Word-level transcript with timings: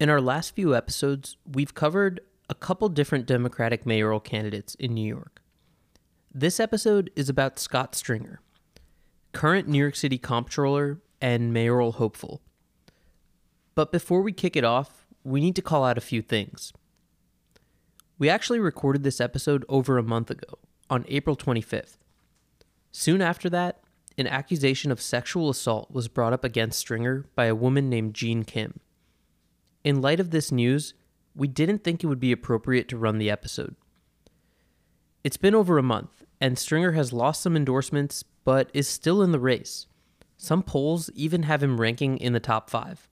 In 0.00 0.08
our 0.08 0.20
last 0.20 0.54
few 0.54 0.76
episodes, 0.76 1.36
we've 1.44 1.74
covered 1.74 2.20
a 2.48 2.54
couple 2.54 2.88
different 2.88 3.26
Democratic 3.26 3.84
mayoral 3.84 4.20
candidates 4.20 4.76
in 4.76 4.94
New 4.94 5.06
York. 5.06 5.42
This 6.32 6.60
episode 6.60 7.10
is 7.16 7.28
about 7.28 7.58
Scott 7.58 7.96
Stringer, 7.96 8.40
current 9.32 9.66
New 9.66 9.78
York 9.78 9.96
City 9.96 10.16
comptroller 10.16 11.00
and 11.20 11.52
mayoral 11.52 11.92
hopeful. 11.92 12.42
But 13.74 13.90
before 13.90 14.22
we 14.22 14.32
kick 14.32 14.54
it 14.54 14.62
off, 14.62 15.04
we 15.24 15.40
need 15.40 15.56
to 15.56 15.62
call 15.62 15.84
out 15.84 15.98
a 15.98 16.02
few 16.02 16.22
things. 16.22 16.72
We 18.20 18.28
actually 18.28 18.60
recorded 18.60 19.02
this 19.02 19.20
episode 19.20 19.64
over 19.68 19.98
a 19.98 20.02
month 20.04 20.30
ago, 20.30 20.58
on 20.88 21.06
April 21.08 21.36
25th. 21.36 21.96
Soon 22.92 23.20
after 23.20 23.50
that, 23.50 23.80
an 24.16 24.28
accusation 24.28 24.92
of 24.92 25.00
sexual 25.00 25.50
assault 25.50 25.90
was 25.90 26.06
brought 26.06 26.32
up 26.32 26.44
against 26.44 26.78
Stringer 26.78 27.26
by 27.34 27.46
a 27.46 27.54
woman 27.54 27.90
named 27.90 28.14
Jean 28.14 28.44
Kim. 28.44 28.78
In 29.88 30.02
light 30.02 30.20
of 30.20 30.32
this 30.32 30.52
news, 30.52 30.92
we 31.34 31.48
didn't 31.48 31.82
think 31.82 32.04
it 32.04 32.08
would 32.08 32.20
be 32.20 32.30
appropriate 32.30 32.88
to 32.88 32.98
run 32.98 33.16
the 33.16 33.30
episode. 33.30 33.74
It's 35.24 35.38
been 35.38 35.54
over 35.54 35.78
a 35.78 35.82
month, 35.82 36.26
and 36.42 36.58
Stringer 36.58 36.92
has 36.92 37.10
lost 37.10 37.40
some 37.40 37.56
endorsements, 37.56 38.22
but 38.44 38.68
is 38.74 38.86
still 38.86 39.22
in 39.22 39.32
the 39.32 39.40
race. 39.40 39.86
Some 40.36 40.62
polls 40.62 41.08
even 41.14 41.44
have 41.44 41.62
him 41.62 41.80
ranking 41.80 42.18
in 42.18 42.34
the 42.34 42.38
top 42.38 42.68
five. 42.68 43.08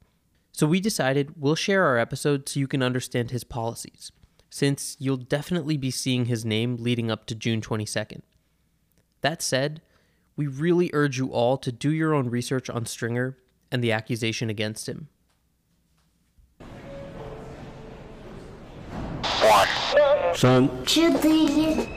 So 0.52 0.66
we 0.66 0.78
decided 0.80 1.40
we'll 1.40 1.54
share 1.54 1.82
our 1.82 1.96
episode 1.96 2.46
so 2.46 2.60
you 2.60 2.68
can 2.68 2.82
understand 2.82 3.30
his 3.30 3.42
policies, 3.42 4.12
since 4.50 4.98
you'll 5.00 5.16
definitely 5.16 5.78
be 5.78 5.90
seeing 5.90 6.26
his 6.26 6.44
name 6.44 6.76
leading 6.76 7.10
up 7.10 7.24
to 7.28 7.34
June 7.34 7.62
22nd. 7.62 8.20
That 9.22 9.40
said, 9.40 9.80
we 10.36 10.46
really 10.46 10.90
urge 10.92 11.16
you 11.16 11.28
all 11.28 11.56
to 11.56 11.72
do 11.72 11.90
your 11.90 12.12
own 12.12 12.28
research 12.28 12.68
on 12.68 12.84
Stringer 12.84 13.38
and 13.72 13.82
the 13.82 13.92
accusation 13.92 14.50
against 14.50 14.86
him. 14.86 15.08
Son, 20.35 20.69
Четыре. 20.85 21.87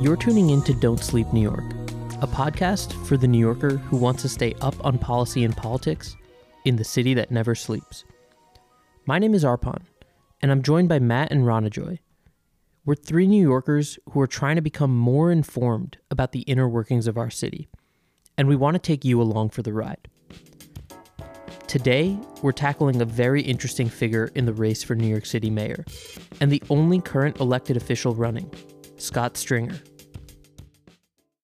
You're 0.00 0.16
tuning 0.16 0.50
in 0.50 0.62
to 0.62 0.74
Don't 0.74 0.98
Sleep 0.98 1.32
New 1.32 1.40
York, 1.40 1.64
a 2.20 2.26
podcast 2.26 2.94
for 3.06 3.16
the 3.16 3.28
New 3.28 3.38
Yorker 3.38 3.76
who 3.76 3.96
wants 3.96 4.22
to 4.22 4.28
stay 4.28 4.54
up 4.60 4.74
on 4.84 4.98
policy 4.98 5.44
and 5.44 5.56
politics 5.56 6.16
in 6.64 6.76
the 6.76 6.84
city 6.84 7.14
that 7.14 7.30
never 7.30 7.54
sleeps. 7.54 8.04
My 9.06 9.18
name 9.18 9.34
is 9.34 9.44
Arpon, 9.44 9.82
and 10.42 10.50
I'm 10.50 10.62
joined 10.62 10.88
by 10.88 10.98
Matt 10.98 11.30
and 11.30 11.44
Ronajoy. 11.44 11.98
We're 12.84 12.94
three 12.94 13.26
New 13.26 13.42
Yorkers 13.42 13.98
who 14.10 14.20
are 14.20 14.26
trying 14.26 14.56
to 14.56 14.62
become 14.62 14.96
more 14.96 15.30
informed 15.30 15.98
about 16.10 16.32
the 16.32 16.40
inner 16.40 16.68
workings 16.68 17.06
of 17.06 17.18
our 17.18 17.30
city, 17.30 17.68
and 18.37 18.47
we 18.47 18.55
want 18.55 18.75
to 18.75 18.79
take 18.79 19.05
you 19.05 19.21
along 19.21 19.49
for 19.49 19.61
the 19.61 19.73
ride. 19.73 20.07
Today, 21.67 22.17
we're 22.41 22.51
tackling 22.51 23.01
a 23.01 23.05
very 23.05 23.41
interesting 23.41 23.89
figure 23.89 24.31
in 24.35 24.45
the 24.45 24.53
race 24.53 24.83
for 24.83 24.95
New 24.95 25.07
York 25.07 25.25
City 25.25 25.49
mayor, 25.49 25.83
and 26.39 26.51
the 26.51 26.63
only 26.69 27.01
current 27.01 27.39
elected 27.39 27.75
official 27.75 28.15
running, 28.15 28.49
Scott 28.97 29.35
Stringer. 29.35 29.79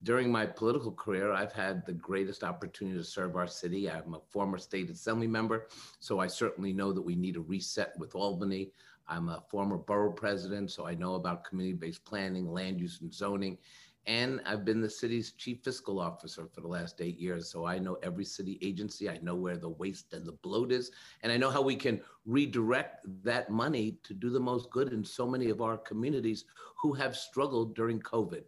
During 0.04 0.32
my 0.32 0.46
political 0.46 0.92
career, 0.92 1.32
I've 1.32 1.52
had 1.54 1.86
the 1.86 1.94
greatest 1.94 2.44
opportunity 2.44 2.98
to 2.98 3.04
serve 3.04 3.36
our 3.36 3.46
city. 3.46 3.90
I'm 3.90 4.16
a 4.16 4.20
former 4.30 4.58
state 4.58 4.90
assembly 4.90 5.28
member, 5.28 5.68
so 6.00 6.20
I 6.20 6.28
certainly 6.28 6.74
know 6.74 6.92
that 6.92 7.02
we 7.02 7.16
need 7.16 7.36
a 7.36 7.42
reset 7.42 7.94
with 8.00 8.16
Albany. 8.16 8.72
I'm 9.08 9.30
a 9.30 9.44
former 9.50 9.78
borough 9.78 10.14
president, 10.14 10.72
so 10.72 10.88
I 10.88 10.96
know 10.96 11.16
about 11.16 11.44
community 11.44 11.78
based 11.78 12.06
planning, 12.06 12.52
land 12.52 12.80
use, 12.80 13.02
and 13.02 13.14
zoning. 13.14 13.58
And 14.08 14.42
I've 14.46 14.66
been 14.66 14.82
the 14.82 14.90
city's 14.90 15.34
chief 15.34 15.60
fiscal 15.64 16.00
officer 16.00 16.48
for 16.52 16.62
the 16.62 16.68
last 16.68 17.02
eight 17.02 17.20
years. 17.20 17.50
So 17.50 17.66
I 17.66 17.78
know 17.78 17.98
every 18.02 18.26
city 18.26 18.58
agency. 18.62 19.10
I 19.10 19.20
know 19.22 19.36
where 19.36 19.58
the 19.58 19.70
waste 19.70 20.14
and 20.14 20.26
the 20.26 20.32
bloat 20.32 20.72
is. 20.72 20.92
And 21.22 21.32
I 21.32 21.38
know 21.38 21.52
how 21.52 21.62
we 21.62 21.76
can 21.76 22.02
redirect 22.26 23.06
that 23.24 23.50
money 23.50 23.98
to 24.04 24.14
do 24.14 24.30
the 24.30 24.40
most 24.40 24.70
good 24.72 24.92
in 24.92 25.04
so 25.04 25.28
many 25.28 25.50
of 25.50 25.62
our 25.62 25.78
communities 25.78 26.46
who 26.82 26.94
have 26.94 27.16
struggled 27.16 27.76
during 27.76 28.00
COVID. 28.00 28.44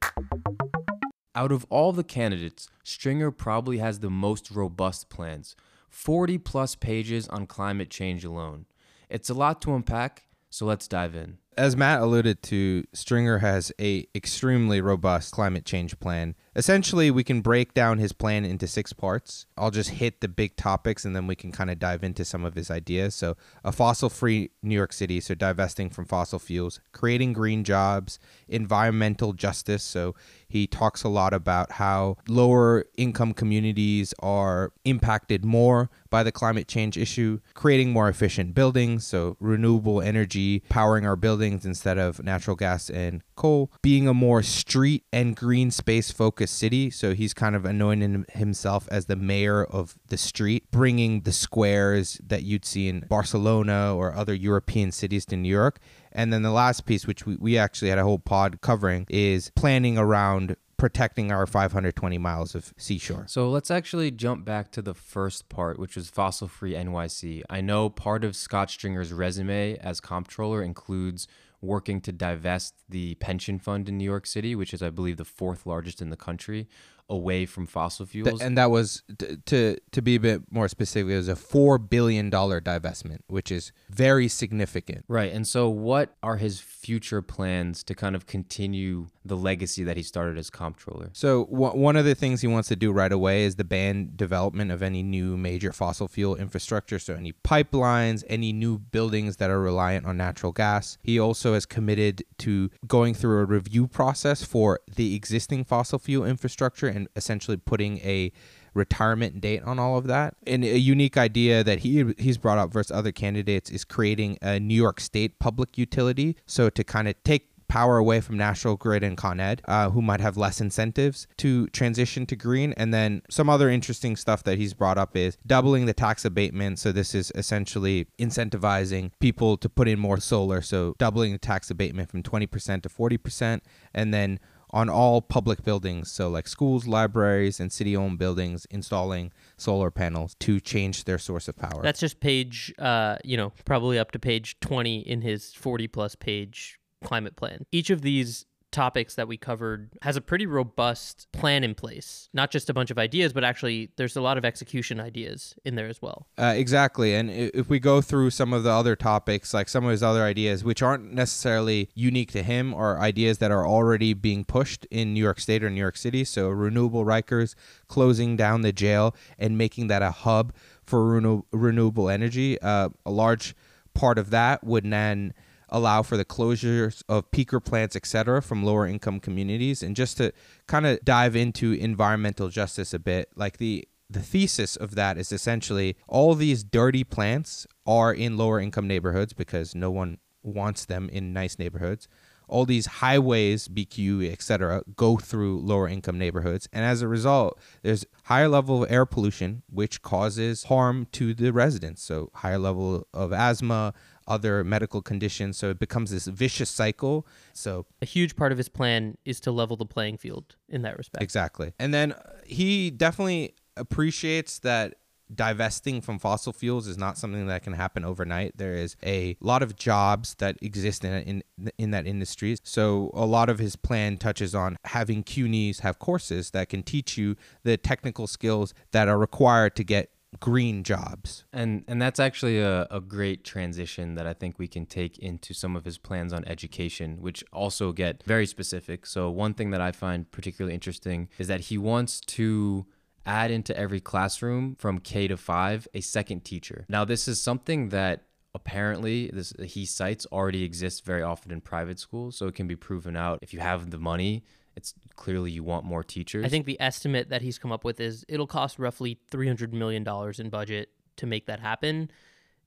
Out 1.36 1.52
of 1.52 1.66
all 1.70 1.92
the 1.92 2.04
candidates, 2.04 2.70
Stringer 2.84 3.32
probably 3.32 3.78
has 3.80 4.00
the 4.00 4.10
most 4.10 4.52
robust 4.52 5.10
plans 5.10 5.56
40 5.90 6.40
plus 6.40 6.76
pages 6.76 7.28
on 7.28 7.46
climate 7.46 7.90
change 7.92 8.26
alone. 8.26 8.66
It's 9.10 9.30
a 9.30 9.36
lot 9.36 9.62
to 9.62 9.76
unpack, 9.76 10.26
so 10.50 10.66
let's 10.66 10.88
dive 10.88 11.16
in. 11.16 11.38
As 11.58 11.78
Matt 11.78 12.02
alluded 12.02 12.42
to, 12.44 12.84
Stringer 12.94 13.40
has 13.40 13.72
a 13.80 14.08
extremely 14.16 14.82
robust 14.82 15.32
climate 15.32 15.66
change 15.66 16.00
plan. 16.00 16.36
Essentially, 16.56 17.10
we 17.10 17.24
can 17.24 17.42
break 17.42 17.74
down 17.74 17.98
his 17.98 18.14
plan 18.14 18.46
into 18.46 18.68
six 18.68 18.94
parts. 18.94 19.48
I'll 19.58 19.72
just 19.72 19.92
hit 19.92 20.22
the 20.22 20.28
big 20.28 20.56
topics 20.56 21.04
and 21.04 21.16
then 21.16 21.26
we 21.26 21.36
can 21.36 21.52
kind 21.52 21.72
of 21.72 21.80
dive 21.80 22.04
into 22.04 22.24
some 22.24 22.46
of 22.46 22.54
his 22.54 22.70
ideas. 22.70 23.16
So, 23.16 23.36
a 23.64 23.72
fossil-free 23.72 24.52
New 24.62 24.76
York 24.76 24.94
City, 24.94 25.20
so 25.20 25.34
divesting 25.34 25.90
from 25.90 26.06
fossil 26.06 26.38
fuels, 26.38 26.80
creating 26.92 27.34
green 27.34 27.64
jobs, 27.64 28.20
environmental 28.48 29.34
justice, 29.34 29.84
so 29.84 30.14
he 30.48 30.68
talks 30.68 31.04
a 31.04 31.10
lot 31.10 31.34
about 31.34 31.74
how 31.74 32.18
lower 32.28 32.86
income 32.96 33.34
communities 33.34 34.14
are 34.20 34.72
impacted 34.86 35.44
more 35.44 35.90
by 36.12 36.22
the 36.22 36.32
climate 36.32 36.68
change 36.68 36.96
issue, 36.96 37.40
creating 37.56 37.92
more 37.92 38.08
efficient 38.08 38.54
buildings, 38.54 39.08
so 39.08 39.36
renewable 39.40 40.00
energy 40.00 40.62
powering 40.70 41.08
our 41.08 41.16
buildings 41.16 41.66
instead 41.66 41.98
of 41.98 42.24
natural 42.24 42.56
gas 42.56 42.92
and 42.92 43.24
coal, 43.36 43.72
being 43.82 44.08
a 44.08 44.14
more 44.14 44.44
street 44.44 45.04
and 45.12 45.36
green 45.36 45.72
space 45.72 46.12
focused 46.12 46.43
city. 46.48 46.90
So 46.90 47.14
he's 47.14 47.34
kind 47.34 47.56
of 47.56 47.66
anointing 47.66 48.26
himself 48.34 48.88
as 48.92 49.06
the 49.06 49.16
mayor 49.16 49.64
of 49.64 49.96
the 50.08 50.18
street, 50.18 50.70
bringing 50.72 51.22
the 51.22 51.32
squares 51.32 52.20
that 52.26 52.44
you'd 52.44 52.66
see 52.66 52.88
in 52.88 53.02
Barcelona 53.10 53.96
or 53.96 54.14
other 54.14 54.34
European 54.34 54.92
cities 54.92 55.26
to 55.28 55.38
New 55.38 55.50
York. 55.50 55.80
And 56.12 56.32
then 56.32 56.44
the 56.44 56.52
last 56.52 56.86
piece, 56.86 57.08
which 57.08 57.26
we, 57.26 57.36
we 57.38 57.58
actually 57.58 57.90
had 57.90 57.98
a 57.98 58.04
whole 58.04 58.20
pod 58.20 58.62
covering, 58.62 59.06
is 59.10 59.52
planning 59.56 59.98
around 59.98 60.56
protecting 60.84 61.32
our 61.32 61.48
520 61.48 62.18
miles 62.18 62.56
of 62.56 62.74
seashore. 62.76 63.24
So 63.28 63.50
let's 63.50 63.72
actually 63.72 64.12
jump 64.12 64.44
back 64.44 64.70
to 64.74 64.82
the 64.82 64.94
first 64.94 65.48
part, 65.48 65.80
which 65.80 65.96
was 65.96 66.10
fossil 66.10 66.50
free 66.50 66.74
NYC. 66.74 67.42
I 67.50 67.62
know 67.62 67.90
part 67.90 68.26
of 68.26 68.36
Scott 68.36 68.70
Stringer's 68.70 69.14
resume 69.14 69.78
as 69.78 70.02
comptroller 70.02 70.62
includes 70.62 71.26
working 71.64 72.02
to 72.02 72.12
divest 72.12 72.76
the 72.90 73.16
pension 73.16 73.58
fund 73.58 73.88
in 73.88 73.98
New 73.98 74.04
York 74.04 74.28
City, 74.28 74.56
which 74.56 74.74
is, 74.74 74.84
I 74.84 74.90
believe, 74.90 75.18
the 75.18 75.26
fourth 75.26 75.66
largest 75.66 76.02
in 76.02 76.10
the 76.10 76.18
country, 76.18 76.68
away 77.14 77.46
from 77.46 77.66
fossil 77.68 78.06
fuels. 78.06 78.42
and 78.42 78.58
that 78.58 78.72
was 78.72 79.04
t- 79.18 79.38
to 79.46 79.78
to 79.92 80.02
be 80.02 80.16
a 80.16 80.20
bit 80.20 80.42
more 80.52 80.68
specific, 80.68 81.12
it 81.12 81.18
was 81.18 81.28
a 81.28 81.36
four 81.36 81.78
billion 81.78 82.30
dollar 82.30 82.60
divestment, 82.60 83.20
which 83.28 83.52
is 83.52 83.72
very 83.90 84.28
significant. 84.28 85.06
Right. 85.08 85.32
And 85.32 85.48
so, 85.48 85.70
what 85.70 86.16
are 86.22 86.38
his 86.38 86.60
future 86.60 87.22
plans 87.22 87.84
to 87.84 87.96
kind 87.96 88.16
of 88.16 88.26
continue 88.26 89.08
the 89.24 89.38
legacy 89.38 89.84
that 89.84 89.96
he 89.96 90.04
started 90.04 90.38
as 90.38 90.50
comptroller? 90.50 91.10
So 91.14 91.46
w- 91.46 91.78
one 91.80 91.96
of 91.96 92.06
the 92.06 92.16
things 92.16 92.42
he 92.42 92.48
wants 92.48 92.68
to 92.70 92.76
do 92.76 92.92
right 92.92 93.12
away 93.12 93.44
is 93.44 93.56
the 93.56 93.64
ban 93.64 94.12
development 94.16 94.72
of 94.72 94.84
any 94.84 95.04
new 95.04 95.38
major 95.38 95.72
fossil 95.72 96.08
fuel 96.08 96.36
infrastructure. 96.36 97.00
So 97.00 97.14
any 97.16 97.32
pipelines, 97.32 98.24
any 98.28 98.52
new 98.52 98.80
buildings 98.80 99.38
that 99.38 99.50
are 99.50 99.62
reliant 99.62 100.06
on 100.06 100.18
natural 100.18 100.52
gas. 100.52 100.98
He 101.04 101.20
also 101.20 101.54
has 101.54 101.66
committed 101.66 102.24
to 102.40 102.70
going 102.88 103.14
through 103.14 103.40
a 103.40 103.46
review 103.46 103.88
process 103.88 104.44
for 104.44 104.80
the 104.96 105.16
existing 105.16 105.64
fossil 105.64 106.00
fuel 106.00 106.26
infrastructure 106.26 106.88
and 106.88 107.03
essentially 107.16 107.58
putting 107.58 108.00
a 108.00 108.32
retirement 108.74 109.40
date 109.40 109.62
on 109.64 109.80
all 109.80 109.98
of 109.98 110.08
that. 110.08 110.36
And 110.48 110.64
a 110.64 110.80
unique 110.80 111.18
idea 111.18 111.64
that 111.64 111.80
he 111.80 112.14
he's 112.18 112.38
brought 112.38 112.58
up 112.58 112.72
versus 112.72 112.92
other 112.92 113.12
candidates 113.12 113.70
is 113.70 113.84
creating 113.84 114.38
a 114.42 114.60
New 114.60 114.76
York 114.76 115.00
State 115.00 115.40
public 115.40 115.78
utility. 115.78 116.36
So 116.46 116.70
to 116.70 116.84
kind 116.84 117.08
of 117.08 117.16
take 117.24 117.50
power 117.74 117.98
away 117.98 118.22
from 118.22 118.38
National 118.38 118.76
Grid 118.76 119.04
and 119.04 119.18
Con 119.18 119.40
Ed, 119.40 119.64
uh, 119.68 119.90
who 119.90 120.00
might 120.00 120.20
have 120.20 120.38
less 120.38 120.62
incentives 120.62 121.26
to 121.38 121.66
transition 121.70 122.28
to 122.28 122.36
green. 122.36 122.72
And 122.74 122.94
then 122.94 123.24
some 123.32 123.50
other 123.50 123.68
interesting 123.68 124.16
stuff 124.16 124.44
that 124.44 124.60
he's 124.60 124.76
brought 124.76 125.00
up 125.00 125.18
is 125.18 125.40
doubling 125.48 125.88
the 125.88 125.94
tax 125.94 126.24
abatement. 126.24 126.78
So 126.78 126.92
this 126.92 127.16
is 127.16 127.32
essentially 127.34 128.06
incentivizing 128.20 129.10
people 129.20 129.58
to 129.58 129.68
put 129.70 129.88
in 129.88 129.98
more 129.98 130.20
solar. 130.20 130.62
So 130.62 130.94
doubling 131.00 131.32
the 131.32 131.40
tax 131.40 131.72
abatement 131.72 132.12
from 132.12 132.22
20% 132.22 132.84
to 132.84 132.90
40%. 132.90 133.62
And 133.92 134.14
then 134.14 134.40
on 134.74 134.90
all 134.90 135.22
public 135.22 135.64
buildings, 135.64 136.12
so 136.12 136.28
like 136.28 136.48
schools, 136.48 136.88
libraries, 136.88 137.60
and 137.60 137.72
city 137.72 137.96
owned 137.96 138.18
buildings, 138.18 138.66
installing 138.72 139.32
solar 139.56 139.92
panels 139.92 140.36
to 140.40 140.60
change 140.60 141.04
their 141.04 141.20
source 141.20 141.48
of 141.48 141.56
power. 141.56 141.84
That's 141.84 142.00
just 142.00 142.20
page, 142.20 142.74
uh, 142.80 143.18
you 143.24 143.38
know, 143.38 143.54
probably 143.66 144.00
up 144.00 144.12
to 144.12 144.20
page 144.20 144.60
20 144.60 145.02
in 145.02 145.22
his 145.22 145.54
40 145.54 145.88
plus 145.88 146.16
page 146.16 146.80
climate 147.04 147.36
plan. 147.36 147.66
Each 147.72 147.92
of 147.92 148.02
these 148.02 148.46
topics 148.74 149.16
that 149.16 149.28
we 149.28 149.38
covered 149.38 149.90
has 150.02 150.18
a 150.18 150.22
pretty 150.22 150.46
robust 150.46 151.28
plan 151.32 151.64
in 151.64 151.76
place. 151.76 152.28
Not 152.34 152.52
just 152.52 152.70
a 152.70 152.74
bunch 152.74 152.92
of 152.92 152.98
ideas, 152.98 153.32
but 153.32 153.44
actually 153.44 153.92
there's 153.96 154.18
a 154.18 154.22
lot 154.22 154.38
of 154.38 154.44
execution 154.44 155.00
ideas 155.00 155.56
in 155.64 155.76
there 155.76 155.88
as 155.88 156.02
well. 156.02 156.28
Uh, 156.38 156.54
exactly. 156.56 157.16
And 157.16 157.30
if 157.32 157.70
we 157.70 157.80
go 157.80 158.02
through 158.02 158.32
some 158.32 158.52
of 158.52 158.64
the 158.64 158.72
other 158.72 158.96
topics, 158.96 159.54
like 159.54 159.70
some 159.70 159.86
of 159.86 159.92
his 159.92 160.04
other 160.04 160.24
ideas, 160.24 160.64
which 160.64 160.82
aren't 160.82 161.14
necessarily 161.14 161.90
unique 161.94 162.32
to 162.34 162.44
him, 162.44 162.74
or 162.74 163.00
ideas 163.00 163.38
that 163.38 163.52
are 163.52 163.66
already 163.66 164.14
being 164.14 164.44
pushed 164.44 164.86
in 164.92 165.14
New 165.14 165.22
York 165.22 165.40
State 165.40 165.64
or 165.64 165.70
New 165.70 165.80
York 165.80 165.96
City. 165.96 166.26
So, 166.26 166.50
renewable 166.50 167.06
Rikers, 167.06 167.56
closing 167.88 168.36
down 168.36 168.62
the 168.62 168.74
jail 168.74 169.16
and 169.38 169.58
making 169.58 169.88
that 169.88 170.02
a 170.02 170.12
hub 170.12 170.54
for 170.84 171.06
renew- 171.06 171.44
renewable 171.52 172.10
energy. 172.10 172.60
Uh, 172.62 172.90
a 173.06 173.12
large 173.12 173.56
part 173.94 174.18
of 174.18 174.32
that 174.32 174.64
would 174.64 174.90
then 174.90 175.34
allow 175.70 176.02
for 176.02 176.18
the 176.18 176.26
closures 176.26 177.04
of 177.08 177.30
peaker 177.32 177.64
plants, 177.64 177.96
etc., 177.96 178.42
from 178.42 178.64
lower 178.64 178.88
income 178.88 179.20
communities. 179.20 179.84
And 179.84 179.96
just 179.96 180.18
to 180.18 180.32
kind 180.68 180.86
of 180.86 181.04
dive 181.04 181.36
into 181.36 181.74
environmental 181.74 182.50
justice 182.50 182.94
a 182.94 183.00
bit, 183.00 183.30
like 183.36 183.58
the 183.58 183.88
the 184.10 184.22
thesis 184.22 184.76
of 184.76 184.96
that 184.96 185.18
is 185.18 185.32
essentially 185.32 185.96
all 186.08 186.36
these 186.36 186.64
dirty 186.64 187.04
plants 187.04 187.66
are 187.86 188.14
in 188.14 188.38
lower 188.38 188.60
income 188.60 188.88
neighborhoods 188.88 189.34
because 189.34 189.74
no 189.74 189.90
one 189.90 190.20
wants 190.44 190.86
them 190.86 191.10
in 191.10 191.34
nice 191.34 191.58
neighborhoods. 191.58 192.08
All 192.48 192.66
these 192.66 192.86
highways, 192.86 193.68
BQ, 193.68 194.32
etc., 194.32 194.84
go 194.96 195.18
through 195.18 195.60
lower 195.60 195.88
income 195.88 196.18
neighborhoods, 196.18 196.68
and 196.72 196.86
as 196.86 197.02
a 197.02 197.08
result, 197.08 197.60
there's 197.82 198.06
higher 198.26 198.48
level 198.48 198.84
of 198.84 198.92
air 198.92 199.06
pollution, 199.06 199.64
which 199.70 200.02
causes 200.02 200.66
harm 200.66 201.08
to 201.14 201.34
the 201.34 201.52
residents. 201.52 202.02
So 202.04 202.30
higher 202.36 202.60
level 202.60 203.08
of 203.14 203.32
asthma, 203.34 203.94
other 204.28 204.64
medical 204.64 205.02
conditions. 205.02 205.58
So 205.58 205.70
it 205.70 205.80
becomes 205.80 206.12
this 206.12 206.28
vicious 206.28 206.70
cycle. 206.70 207.28
So 207.54 207.86
A 208.02 208.06
huge 208.06 208.36
part 208.36 208.52
of 208.52 208.58
his 208.58 208.70
plan 208.70 209.18
is 209.26 209.40
to 209.42 209.52
level 209.52 209.78
the 209.78 209.86
playing 209.86 210.18
field 210.18 210.56
in 210.70 210.82
that 210.84 210.98
respect. 210.98 211.24
Exactly. 211.24 211.74
And 211.80 211.94
then 211.94 212.14
he 212.46 212.90
definitely 212.90 213.56
appreciates 213.76 214.60
that 214.60 214.96
divesting 215.36 216.02
from 216.02 216.20
fossil 216.20 216.54
fuels 216.54 216.88
is 216.88 216.98
not 216.98 217.18
something 217.18 217.48
that 217.48 217.64
can 217.64 217.74
happen 217.74 218.04
overnight. 218.04 218.58
There 218.58 218.76
is 218.76 218.96
a 219.04 219.38
lot 219.40 219.64
of 219.64 219.76
jobs 219.76 220.36
that 220.36 220.58
exist 220.62 221.04
in 221.04 221.44
in, 221.58 221.72
in 221.78 221.92
that 221.92 222.08
industry. 222.08 222.58
So 222.64 223.12
a 223.14 223.26
lot 223.26 223.50
of 223.50 223.60
his 223.60 223.76
plan 223.76 224.18
touches 224.18 224.54
on 224.54 224.78
having 224.86 225.24
CUNYs 225.24 225.80
have 225.82 226.00
courses 226.00 226.52
that 226.52 226.70
can 226.70 226.84
teach 226.84 227.18
you 227.18 227.36
the 227.64 227.78
technical 227.78 228.28
skills 228.28 228.74
that 228.92 229.08
are 229.08 229.18
required 229.18 229.76
to 229.78 229.84
get 229.84 230.10
green 230.40 230.84
jobs. 230.84 231.46
And 231.54 231.84
and 231.88 232.02
that's 232.02 232.20
actually 232.20 232.60
a, 232.60 232.88
a 232.90 233.00
great 233.00 233.44
transition 233.44 234.16
that 234.16 234.28
I 234.28 234.34
think 234.34 234.60
we 234.60 234.68
can 234.68 234.86
take 234.86 235.18
into 235.20 235.54
some 235.54 235.76
of 235.76 235.86
his 235.86 235.98
plans 235.98 236.34
on 236.34 236.46
education, 236.46 237.18
which 237.22 237.44
also 237.52 237.92
get 237.92 238.24
very 238.24 238.46
specific. 238.46 239.06
So 239.06 239.30
one 239.30 239.54
thing 239.54 239.72
that 239.72 239.82
I 239.82 239.92
find 239.92 240.30
particularly 240.32 240.74
interesting 240.74 241.30
is 241.38 241.48
that 241.48 241.62
he 241.62 241.78
wants 241.78 242.20
to 242.22 242.86
add 243.26 243.52
into 243.52 243.76
every 243.78 244.00
classroom 244.00 244.76
from 244.76 245.00
K 245.00 245.28
to 245.28 245.38
five 245.38 245.88
a 245.94 246.02
second 246.02 246.44
teacher. 246.44 246.86
Now 246.90 247.06
this 247.06 247.28
is 247.28 247.42
something 247.42 247.90
that 247.90 248.24
apparently 248.56 249.30
this 249.34 249.54
he 249.64 249.86
cites 249.86 250.26
already 250.32 250.64
exists 250.64 251.00
very 251.00 251.22
often 251.22 251.52
in 251.52 251.62
private 251.62 252.00
schools, 252.00 252.38
so 252.38 252.48
it 252.48 252.56
can 252.56 252.68
be 252.68 252.76
proven 252.76 253.16
out 253.16 253.40
if 253.42 253.54
you 253.54 253.60
have 253.60 253.90
the 253.90 253.98
money. 253.98 254.44
It's 254.76 254.94
clearly 255.16 255.52
you 255.52 255.64
want 255.64 255.86
more 255.86 256.04
teachers. 256.04 256.46
I 256.46 256.50
think 256.50 256.66
the 256.66 256.80
estimate 256.82 257.30
that 257.30 257.42
he's 257.42 257.60
come 257.60 257.72
up 257.72 257.84
with 257.84 258.00
is 258.00 258.26
it'll 258.28 258.48
cost 258.48 258.80
roughly 258.80 259.20
$300 259.32 259.72
million 259.72 260.08
in 260.40 260.50
budget 260.50 260.90
to 261.18 261.28
make 261.28 261.46
that 261.46 261.60
happen. 261.60 262.10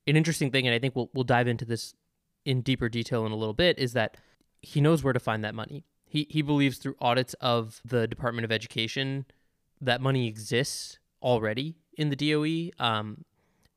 An 0.06 0.16
interesting 0.16 0.52
thing, 0.52 0.68
and 0.68 0.74
I 0.74 0.78
think 0.78 0.94
we'll, 0.94 1.10
we'll 1.14 1.24
dive 1.24 1.48
into 1.48 1.64
this 1.64 1.94
in 2.44 2.60
deeper 2.60 2.88
detail 2.88 3.26
in 3.26 3.32
a 3.32 3.36
little 3.36 3.54
bit, 3.54 3.76
is 3.78 3.92
that 3.94 4.16
he 4.62 4.80
knows 4.80 5.02
where 5.02 5.12
to 5.12 5.18
find 5.18 5.42
that 5.42 5.54
money. 5.54 5.84
He, 6.04 6.28
he 6.30 6.42
believes 6.42 6.78
through 6.78 6.94
audits 7.00 7.34
of 7.34 7.80
the 7.84 8.06
Department 8.06 8.44
of 8.44 8.52
Education 8.52 9.26
that 9.80 10.00
money 10.00 10.26
exists 10.26 10.98
already 11.22 11.76
in 11.96 12.10
the 12.10 12.16
DOE. 12.16 12.70
Um, 12.84 13.24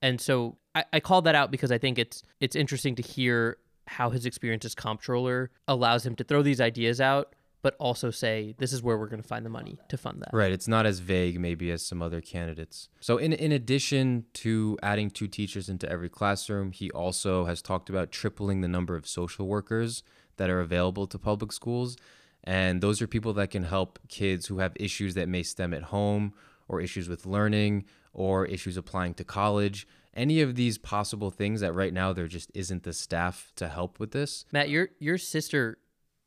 and 0.02 0.20
so 0.20 0.58
I, 0.76 0.86
I 0.94 1.00
called 1.00 1.26
that 1.26 1.36
out 1.36 1.52
because 1.52 1.72
I 1.72 1.78
think 1.78 1.98
it's 2.00 2.24
it's 2.40 2.56
interesting 2.56 2.96
to 2.96 3.02
hear 3.02 3.58
how 3.88 4.12
his 4.12 4.26
experience 4.26 4.66
as 4.66 4.76
comptroller 4.76 5.50
allows 5.68 6.06
him 6.06 6.16
to 6.16 6.24
throw 6.24 6.44
these 6.44 6.62
ideas 6.62 7.02
out, 7.02 7.36
but 7.64 7.76
also 7.80 8.12
say 8.12 8.54
this 8.60 8.72
is 8.72 8.84
where 8.84 8.98
we're 8.98 9.08
going 9.08 9.22
to 9.22 9.28
find 9.28 9.46
the 9.46 9.50
money 9.50 9.80
to 9.90 9.98
fund 9.98 10.22
that. 10.22 10.30
Right. 10.32 10.52
It's 10.52 10.68
not 10.68 10.86
as 10.86 11.00
vague 11.00 11.40
maybe 11.40 11.72
as 11.72 11.84
some 11.86 12.02
other 12.02 12.22
candidates. 12.22 12.90
So 13.00 13.18
in 13.18 13.34
in 13.34 13.52
addition 13.52 14.26
to 14.36 14.78
adding 14.84 15.10
two 15.10 15.28
teachers 15.28 15.70
into 15.70 15.90
every 15.90 16.10
classroom, 16.10 16.72
he 16.72 16.92
also 16.92 17.46
has 17.46 17.62
talked 17.62 17.90
about 17.90 18.12
tripling 18.12 18.62
the 18.62 18.68
number 18.68 18.96
of 18.96 19.08
social 19.08 19.48
workers 19.48 20.04
that 20.38 20.50
are 20.50 20.62
available 20.62 21.08
to 21.08 21.20
public 21.20 21.52
schools. 21.52 21.98
And 22.44 22.82
those 22.82 23.02
are 23.02 23.08
people 23.08 23.34
that 23.34 23.52
can 23.52 23.64
help 23.64 24.00
kids 24.08 24.48
who 24.48 24.60
have 24.60 24.74
issues 24.80 25.14
that 25.16 25.28
may 25.28 25.44
stem 25.44 25.74
at 25.74 25.84
home 25.84 26.34
or 26.68 26.82
issues 26.82 27.10
with 27.10 27.26
learning 27.26 27.86
or 28.14 28.46
issues 28.46 28.78
applying 28.78 29.14
to 29.16 29.24
college. 29.24 29.88
Any 30.14 30.42
of 30.42 30.56
these 30.56 30.78
possible 30.78 31.32
things 31.32 31.62
that 31.62 31.74
right 31.74 31.94
now 31.94 32.14
there 32.14 32.28
just 32.28 32.52
isn't 32.54 32.84
the 32.84 32.94
staff 32.94 33.52
to 33.58 33.68
help 33.68 34.00
with 34.00 34.12
this. 34.12 34.46
Matt, 34.52 34.70
your 34.70 34.90
your 35.00 35.18
sister 35.18 35.78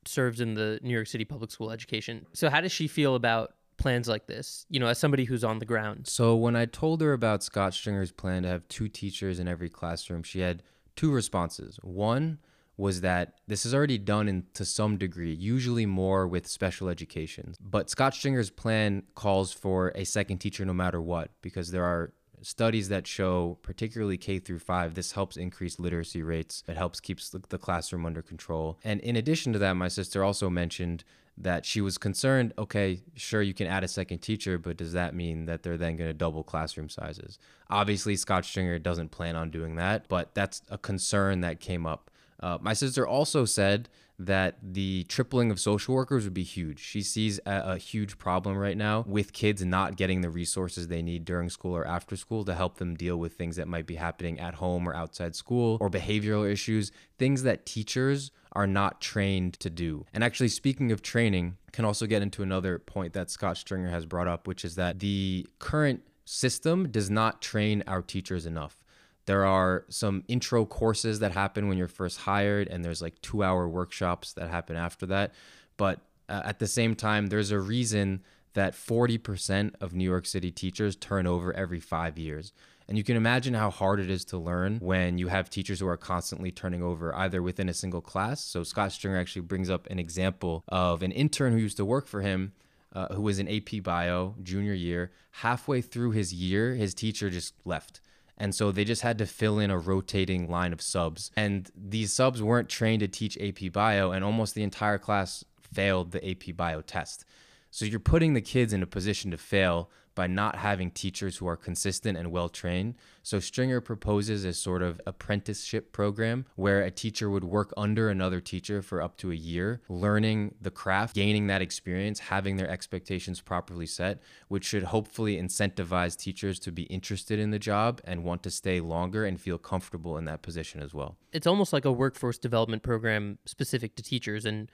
serves 0.04 0.40
in 0.40 0.54
the 0.54 0.78
New 0.82 0.92
York 0.92 1.06
City 1.06 1.24
public 1.24 1.50
school 1.50 1.70
education. 1.70 2.26
So 2.32 2.50
how 2.50 2.60
does 2.60 2.72
she 2.72 2.88
feel 2.88 3.14
about 3.14 3.54
plans 3.76 4.08
like 4.08 4.26
this? 4.26 4.66
You 4.68 4.80
know, 4.80 4.86
as 4.86 4.98
somebody 4.98 5.24
who's 5.24 5.44
on 5.44 5.58
the 5.58 5.64
ground. 5.64 6.06
So 6.06 6.36
when 6.36 6.56
I 6.56 6.66
told 6.66 7.00
her 7.00 7.12
about 7.12 7.42
Scott 7.42 7.74
Stringer's 7.74 8.12
plan 8.12 8.42
to 8.42 8.48
have 8.48 8.66
two 8.68 8.88
teachers 8.88 9.38
in 9.38 9.48
every 9.48 9.68
classroom, 9.68 10.22
she 10.22 10.40
had 10.40 10.62
two 10.96 11.10
responses. 11.10 11.78
One 11.82 12.38
was 12.76 13.02
that 13.02 13.34
this 13.46 13.66
is 13.66 13.74
already 13.74 13.98
done 13.98 14.28
in 14.28 14.44
to 14.54 14.64
some 14.64 14.96
degree, 14.96 15.32
usually 15.32 15.86
more 15.86 16.26
with 16.26 16.46
special 16.46 16.88
education. 16.88 17.54
But 17.60 17.90
Scott 17.90 18.14
Stringer's 18.14 18.50
plan 18.50 19.02
calls 19.14 19.52
for 19.52 19.92
a 19.94 20.04
second 20.04 20.38
teacher 20.38 20.64
no 20.64 20.72
matter 20.72 21.00
what, 21.00 21.30
because 21.42 21.70
there 21.70 21.84
are 21.84 22.12
studies 22.40 22.88
that 22.88 23.06
show, 23.06 23.58
particularly 23.62 24.16
K 24.16 24.38
through 24.38 24.58
five, 24.58 24.94
this 24.94 25.12
helps 25.12 25.36
increase 25.36 25.78
literacy 25.78 26.22
rates. 26.22 26.64
It 26.66 26.76
helps 26.76 27.00
keeps 27.00 27.30
the 27.30 27.58
classroom 27.58 28.04
under 28.04 28.22
control. 28.22 28.78
And 28.82 29.00
in 29.00 29.16
addition 29.16 29.52
to 29.52 29.58
that, 29.60 29.74
my 29.74 29.88
sister 29.88 30.24
also 30.24 30.50
mentioned 30.50 31.04
that 31.38 31.64
she 31.64 31.80
was 31.80 31.96
concerned 31.96 32.52
okay 32.58 33.00
sure 33.14 33.40
you 33.40 33.54
can 33.54 33.66
add 33.66 33.82
a 33.82 33.88
second 33.88 34.18
teacher 34.18 34.58
but 34.58 34.76
does 34.76 34.92
that 34.92 35.14
mean 35.14 35.46
that 35.46 35.62
they're 35.62 35.78
then 35.78 35.96
going 35.96 36.08
to 36.08 36.14
double 36.14 36.42
classroom 36.42 36.88
sizes 36.88 37.38
obviously 37.70 38.16
scott 38.16 38.44
stringer 38.44 38.78
doesn't 38.78 39.10
plan 39.10 39.34
on 39.34 39.50
doing 39.50 39.76
that 39.76 40.06
but 40.08 40.34
that's 40.34 40.60
a 40.68 40.76
concern 40.76 41.40
that 41.40 41.58
came 41.58 41.86
up 41.86 42.10
uh, 42.42 42.58
my 42.60 42.74
sister 42.74 43.06
also 43.06 43.44
said 43.44 43.88
that 44.18 44.56
the 44.62 45.04
tripling 45.04 45.50
of 45.50 45.58
social 45.58 45.94
workers 45.94 46.24
would 46.24 46.34
be 46.34 46.42
huge. 46.42 46.78
She 46.78 47.02
sees 47.02 47.40
a, 47.46 47.72
a 47.72 47.76
huge 47.78 48.18
problem 48.18 48.56
right 48.56 48.76
now 48.76 49.04
with 49.06 49.32
kids 49.32 49.64
not 49.64 49.96
getting 49.96 50.20
the 50.20 50.30
resources 50.30 50.88
they 50.88 51.02
need 51.02 51.24
during 51.24 51.48
school 51.50 51.74
or 51.76 51.86
after 51.86 52.16
school 52.16 52.44
to 52.44 52.54
help 52.54 52.76
them 52.76 52.94
deal 52.94 53.16
with 53.16 53.34
things 53.34 53.56
that 53.56 53.68
might 53.68 53.86
be 53.86 53.96
happening 53.96 54.38
at 54.38 54.54
home 54.54 54.88
or 54.88 54.94
outside 54.94 55.34
school 55.34 55.78
or 55.80 55.88
behavioral 55.88 56.48
issues, 56.48 56.92
things 57.18 57.42
that 57.42 57.64
teachers 57.64 58.30
are 58.52 58.66
not 58.66 59.00
trained 59.00 59.54
to 59.54 59.70
do. 59.70 60.04
And 60.12 60.22
actually, 60.22 60.48
speaking 60.48 60.92
of 60.92 61.02
training, 61.02 61.56
can 61.72 61.84
also 61.84 62.06
get 62.06 62.22
into 62.22 62.42
another 62.42 62.78
point 62.78 63.14
that 63.14 63.30
Scott 63.30 63.56
Stringer 63.56 63.90
has 63.90 64.04
brought 64.04 64.28
up, 64.28 64.46
which 64.46 64.64
is 64.64 64.74
that 64.74 64.98
the 64.98 65.46
current 65.58 66.02
system 66.24 66.90
does 66.90 67.10
not 67.10 67.40
train 67.40 67.82
our 67.86 68.02
teachers 68.02 68.46
enough. 68.46 68.81
There 69.26 69.44
are 69.44 69.84
some 69.88 70.24
intro 70.28 70.64
courses 70.64 71.20
that 71.20 71.32
happen 71.32 71.68
when 71.68 71.78
you're 71.78 71.88
first 71.88 72.20
hired, 72.20 72.68
and 72.68 72.84
there's 72.84 73.02
like 73.02 73.20
two 73.22 73.42
hour 73.42 73.68
workshops 73.68 74.32
that 74.34 74.50
happen 74.50 74.76
after 74.76 75.06
that. 75.06 75.32
But 75.76 76.00
uh, 76.28 76.42
at 76.44 76.58
the 76.58 76.66
same 76.66 76.94
time, 76.94 77.26
there's 77.26 77.50
a 77.50 77.60
reason 77.60 78.22
that 78.54 78.74
40% 78.74 79.74
of 79.80 79.94
New 79.94 80.04
York 80.04 80.26
City 80.26 80.50
teachers 80.50 80.96
turn 80.96 81.26
over 81.26 81.52
every 81.54 81.80
five 81.80 82.18
years. 82.18 82.52
And 82.88 82.98
you 82.98 83.04
can 83.04 83.16
imagine 83.16 83.54
how 83.54 83.70
hard 83.70 84.00
it 84.00 84.10
is 84.10 84.24
to 84.26 84.36
learn 84.36 84.78
when 84.78 85.16
you 85.16 85.28
have 85.28 85.48
teachers 85.48 85.80
who 85.80 85.86
are 85.86 85.96
constantly 85.96 86.50
turning 86.50 86.82
over 86.82 87.14
either 87.14 87.40
within 87.40 87.68
a 87.68 87.74
single 87.74 88.00
class. 88.02 88.44
So 88.44 88.64
Scott 88.64 88.92
Stringer 88.92 89.18
actually 89.18 89.42
brings 89.42 89.70
up 89.70 89.86
an 89.88 89.98
example 89.98 90.64
of 90.68 91.02
an 91.02 91.12
intern 91.12 91.52
who 91.52 91.58
used 91.58 91.78
to 91.78 91.84
work 91.84 92.06
for 92.06 92.20
him 92.20 92.52
uh, 92.94 93.14
who 93.14 93.22
was 93.22 93.38
in 93.38 93.48
AP 93.48 93.82
Bio 93.82 94.34
junior 94.42 94.74
year. 94.74 95.12
Halfway 95.30 95.80
through 95.80 96.10
his 96.10 96.34
year, 96.34 96.74
his 96.74 96.94
teacher 96.94 97.30
just 97.30 97.54
left. 97.64 98.01
And 98.38 98.54
so 98.54 98.72
they 98.72 98.84
just 98.84 99.02
had 99.02 99.18
to 99.18 99.26
fill 99.26 99.58
in 99.58 99.70
a 99.70 99.78
rotating 99.78 100.50
line 100.50 100.72
of 100.72 100.82
subs. 100.82 101.30
And 101.36 101.70
these 101.76 102.12
subs 102.12 102.42
weren't 102.42 102.68
trained 102.68 103.00
to 103.00 103.08
teach 103.08 103.38
AP 103.38 103.72
Bio, 103.72 104.10
and 104.10 104.24
almost 104.24 104.54
the 104.54 104.62
entire 104.62 104.98
class 104.98 105.44
failed 105.60 106.12
the 106.12 106.30
AP 106.30 106.56
Bio 106.56 106.80
test. 106.80 107.24
So 107.70 107.84
you're 107.84 108.00
putting 108.00 108.34
the 108.34 108.40
kids 108.40 108.72
in 108.72 108.82
a 108.82 108.86
position 108.86 109.30
to 109.30 109.38
fail 109.38 109.90
by 110.14 110.26
not 110.26 110.56
having 110.56 110.90
teachers 110.90 111.36
who 111.36 111.46
are 111.46 111.56
consistent 111.56 112.18
and 112.18 112.30
well 112.30 112.48
trained. 112.48 112.94
So 113.22 113.38
Stringer 113.38 113.80
proposes 113.80 114.44
a 114.44 114.52
sort 114.52 114.82
of 114.82 115.00
apprenticeship 115.06 115.92
program 115.92 116.46
where 116.56 116.82
a 116.82 116.90
teacher 116.90 117.30
would 117.30 117.44
work 117.44 117.72
under 117.76 118.08
another 118.08 118.40
teacher 118.40 118.82
for 118.82 119.00
up 119.00 119.16
to 119.18 119.30
a 119.30 119.34
year, 119.34 119.80
learning 119.88 120.54
the 120.60 120.70
craft, 120.70 121.14
gaining 121.14 121.46
that 121.46 121.62
experience, 121.62 122.18
having 122.18 122.56
their 122.56 122.68
expectations 122.68 123.40
properly 123.40 123.86
set, 123.86 124.20
which 124.48 124.64
should 124.64 124.84
hopefully 124.84 125.36
incentivize 125.36 126.16
teachers 126.16 126.58
to 126.60 126.72
be 126.72 126.82
interested 126.84 127.38
in 127.38 127.50
the 127.50 127.58
job 127.58 128.00
and 128.04 128.24
want 128.24 128.42
to 128.42 128.50
stay 128.50 128.80
longer 128.80 129.24
and 129.24 129.40
feel 129.40 129.58
comfortable 129.58 130.18
in 130.18 130.24
that 130.24 130.42
position 130.42 130.82
as 130.82 130.92
well. 130.92 131.16
It's 131.32 131.46
almost 131.46 131.72
like 131.72 131.84
a 131.84 131.92
workforce 131.92 132.38
development 132.38 132.82
program 132.82 133.38
specific 133.44 133.96
to 133.96 134.02
teachers 134.02 134.44
and 134.44 134.70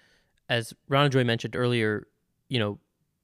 as 0.49 0.73
Ronajoy 0.91 1.27
mentioned 1.27 1.55
earlier, 1.55 2.07
you 2.49 2.59
know, 2.59 2.79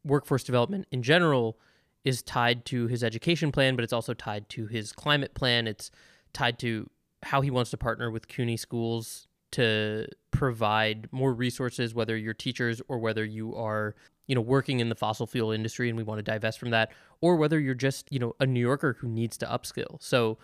workforce 0.05 0.45
development 0.45 0.87
in 0.91 1.03
general 1.03 1.59
is 2.05 2.23
tied 2.23 2.65
to 2.67 2.87
his 2.87 3.03
education 3.03 3.51
plan, 3.51 3.77
but 3.77 3.83
it's 3.83 3.93
also 3.93 4.15
tied 4.15 4.49
to 4.51 4.67
his 4.67 4.93
climate 4.93 5.35
plan. 5.35 5.67
It's 5.67 5.91
tied 6.33 6.59
to 6.61 6.89
how 7.23 7.41
he 7.41 7.51
wants 7.51 7.71
to 7.71 7.77
partner 7.77 8.11
with 8.11 8.29
CUNY 8.29 8.57
schools 8.57 9.27
to 9.53 10.07
provide 10.31 11.09
more 11.13 11.33
resources, 11.33 11.95
whether 11.95 12.17
you're 12.17 12.35
teachers 12.35 12.83
or 12.89 12.99
whether 12.99 13.25
you 13.25 13.55
are, 13.55 13.95
you 14.27 14.35
know, 14.35 14.41
working 14.41 14.81
in 14.81 14.89
the 14.89 14.95
fossil 14.95 15.27
fuel 15.27 15.53
industry 15.53 15.89
and 15.89 15.97
we 15.97 16.03
want 16.03 16.19
to 16.19 16.23
divest 16.23 16.59
from 16.59 16.71
that, 16.71 16.91
or 17.21 17.37
whether 17.37 17.59
you're 17.59 17.75
just, 17.75 18.11
you 18.13 18.19
know, 18.19 18.35
a 18.41 18.47
New 18.47 18.61
Yorker 18.61 18.97
who 19.01 19.09
needs 19.09 19.37
to 19.39 19.47
upskill. 19.47 20.03
So 20.03 20.39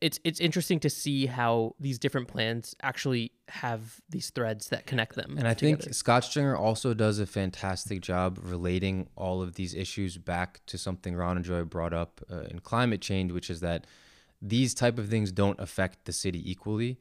it's 0.00 0.18
it's 0.24 0.40
interesting 0.40 0.80
to 0.80 0.90
see 0.90 1.26
how 1.26 1.74
these 1.78 1.98
different 1.98 2.28
plans 2.28 2.74
actually 2.82 3.32
have 3.48 4.00
these 4.08 4.30
threads 4.30 4.68
that 4.68 4.86
connect 4.86 5.14
them. 5.16 5.36
And 5.38 5.46
I 5.46 5.54
think. 5.54 5.92
Scott 5.92 6.24
Stringer 6.24 6.56
also 6.56 6.94
does 6.94 7.18
a 7.18 7.26
fantastic 7.26 8.00
job 8.00 8.38
relating 8.42 9.08
all 9.16 9.42
of 9.42 9.54
these 9.54 9.74
issues 9.74 10.18
back 10.18 10.60
to 10.66 10.78
something 10.78 11.14
Ronajoy 11.14 11.68
brought 11.68 11.92
up 11.92 12.20
uh, 12.30 12.42
in 12.42 12.60
climate 12.60 13.00
change, 13.00 13.32
which 13.32 13.50
is 13.50 13.60
that 13.60 13.86
these 14.40 14.74
type 14.74 14.98
of 14.98 15.08
things 15.08 15.32
don't 15.32 15.60
affect 15.60 16.04
the 16.04 16.12
city 16.12 16.50
equally. 16.50 16.98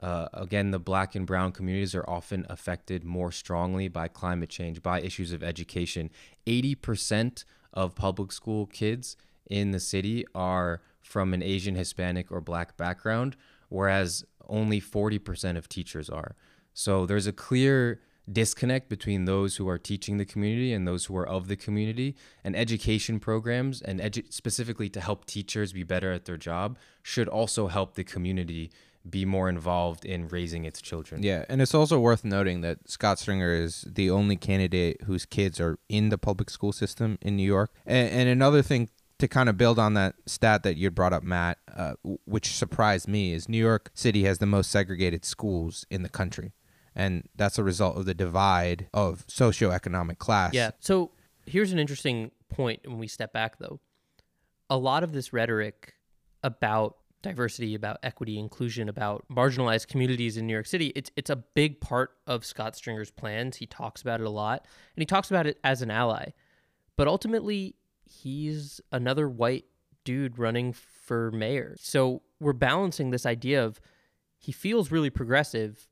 Uh, 0.00 0.28
again, 0.32 0.70
the 0.70 0.78
black 0.78 1.14
and 1.14 1.26
brown 1.26 1.50
communities 1.50 1.94
are 1.94 2.08
often 2.08 2.46
affected 2.48 3.04
more 3.04 3.32
strongly 3.32 3.88
by 3.88 4.06
climate 4.06 4.48
change, 4.48 4.82
by 4.82 5.00
issues 5.00 5.32
of 5.32 5.42
education. 5.42 6.08
80% 6.46 7.44
of 7.72 7.94
public 7.94 8.30
school 8.32 8.66
kids 8.66 9.16
in 9.50 9.72
the 9.72 9.80
city 9.80 10.24
are 10.34 10.80
from 11.08 11.32
an 11.32 11.42
Asian, 11.42 11.74
Hispanic, 11.74 12.30
or 12.30 12.42
black 12.42 12.76
background, 12.76 13.34
whereas 13.70 14.26
only 14.46 14.78
40% 14.78 15.56
of 15.56 15.66
teachers 15.66 16.10
are. 16.10 16.36
So 16.74 17.06
there's 17.06 17.26
a 17.26 17.32
clear 17.32 18.00
disconnect 18.30 18.90
between 18.90 19.24
those 19.24 19.56
who 19.56 19.66
are 19.70 19.78
teaching 19.78 20.18
the 20.18 20.26
community 20.26 20.70
and 20.70 20.86
those 20.86 21.06
who 21.06 21.16
are 21.16 21.26
of 21.26 21.48
the 21.48 21.56
community. 21.56 22.14
And 22.44 22.54
education 22.54 23.20
programs, 23.20 23.80
and 23.80 24.00
edu- 24.00 24.30
specifically 24.30 24.90
to 24.90 25.00
help 25.00 25.24
teachers 25.24 25.72
be 25.72 25.82
better 25.82 26.12
at 26.12 26.26
their 26.26 26.36
job, 26.36 26.76
should 27.02 27.26
also 27.26 27.68
help 27.68 27.94
the 27.94 28.04
community 28.04 28.70
be 29.08 29.24
more 29.24 29.48
involved 29.48 30.04
in 30.04 30.28
raising 30.28 30.66
its 30.66 30.82
children. 30.82 31.22
Yeah, 31.22 31.46
and 31.48 31.62
it's 31.62 31.74
also 31.74 31.98
worth 31.98 32.22
noting 32.22 32.60
that 32.60 32.90
Scott 32.90 33.18
Stringer 33.18 33.54
is 33.54 33.86
the 33.88 34.10
only 34.10 34.36
candidate 34.36 35.04
whose 35.04 35.24
kids 35.24 35.58
are 35.58 35.78
in 35.88 36.10
the 36.10 36.18
public 36.18 36.50
school 36.50 36.72
system 36.72 37.16
in 37.22 37.34
New 37.34 37.46
York. 37.46 37.70
And, 37.86 38.10
and 38.10 38.28
another 38.28 38.60
thing 38.60 38.90
to 39.18 39.28
kind 39.28 39.48
of 39.48 39.56
build 39.56 39.78
on 39.78 39.94
that 39.94 40.14
stat 40.26 40.62
that 40.62 40.76
you 40.76 40.90
brought 40.90 41.12
up, 41.12 41.22
Matt, 41.22 41.58
uh, 41.76 41.94
which 42.24 42.54
surprised 42.54 43.08
me, 43.08 43.32
is 43.32 43.48
New 43.48 43.58
York 43.58 43.90
City 43.94 44.24
has 44.24 44.38
the 44.38 44.46
most 44.46 44.70
segregated 44.70 45.24
schools 45.24 45.84
in 45.90 46.02
the 46.02 46.08
country. 46.08 46.52
And 46.94 47.28
that's 47.36 47.58
a 47.58 47.64
result 47.64 47.96
of 47.96 48.06
the 48.06 48.14
divide 48.14 48.88
of 48.92 49.26
socioeconomic 49.26 50.18
class. 50.18 50.54
Yeah. 50.54 50.70
So 50.80 51.12
here's 51.46 51.72
an 51.72 51.78
interesting 51.78 52.30
point 52.48 52.80
when 52.84 52.98
we 52.98 53.08
step 53.08 53.32
back, 53.32 53.58
though. 53.58 53.80
A 54.70 54.76
lot 54.76 55.02
of 55.02 55.12
this 55.12 55.32
rhetoric 55.32 55.94
about 56.42 56.96
diversity, 57.22 57.74
about 57.74 57.98
equity, 58.02 58.38
inclusion, 58.38 58.88
about 58.88 59.24
marginalized 59.30 59.88
communities 59.88 60.36
in 60.36 60.46
New 60.46 60.52
York 60.52 60.66
City, 60.66 60.92
it's 60.94 61.10
it's 61.16 61.30
a 61.30 61.36
big 61.36 61.80
part 61.80 62.12
of 62.26 62.44
Scott 62.44 62.76
Stringer's 62.76 63.10
plans. 63.10 63.56
He 63.56 63.66
talks 63.66 64.02
about 64.02 64.20
it 64.20 64.26
a 64.26 64.30
lot, 64.30 64.66
and 64.94 65.02
he 65.02 65.06
talks 65.06 65.30
about 65.30 65.46
it 65.46 65.58
as 65.64 65.82
an 65.82 65.90
ally. 65.90 66.30
But 66.96 67.08
ultimately, 67.08 67.76
he's 68.08 68.80
another 68.92 69.28
white 69.28 69.64
dude 70.04 70.38
running 70.38 70.72
for 70.72 71.30
mayor. 71.30 71.76
So 71.78 72.22
we're 72.40 72.52
balancing 72.52 73.10
this 73.10 73.26
idea 73.26 73.64
of 73.64 73.80
he 74.38 74.52
feels 74.52 74.90
really 74.90 75.10
progressive, 75.10 75.88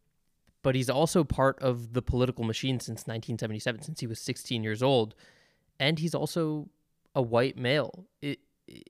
but 0.62 0.75
he's 0.75 0.88
also 0.88 1.25
part 1.25 1.58
of 1.61 1.92
the 1.92 2.02
political 2.02 2.44
machine 2.44 2.80
since 2.80 3.00
1977, 3.00 3.82
since 3.82 4.00
he 4.00 4.06
was 4.06 4.20
16 4.20 4.62
years 4.62 4.82
old, 4.82 5.14
and 5.78 5.99
he's 5.99 6.14
also 6.14 6.68
a 7.14 7.23
white 7.23 7.56
male. 7.56 8.06
It, 8.23 8.38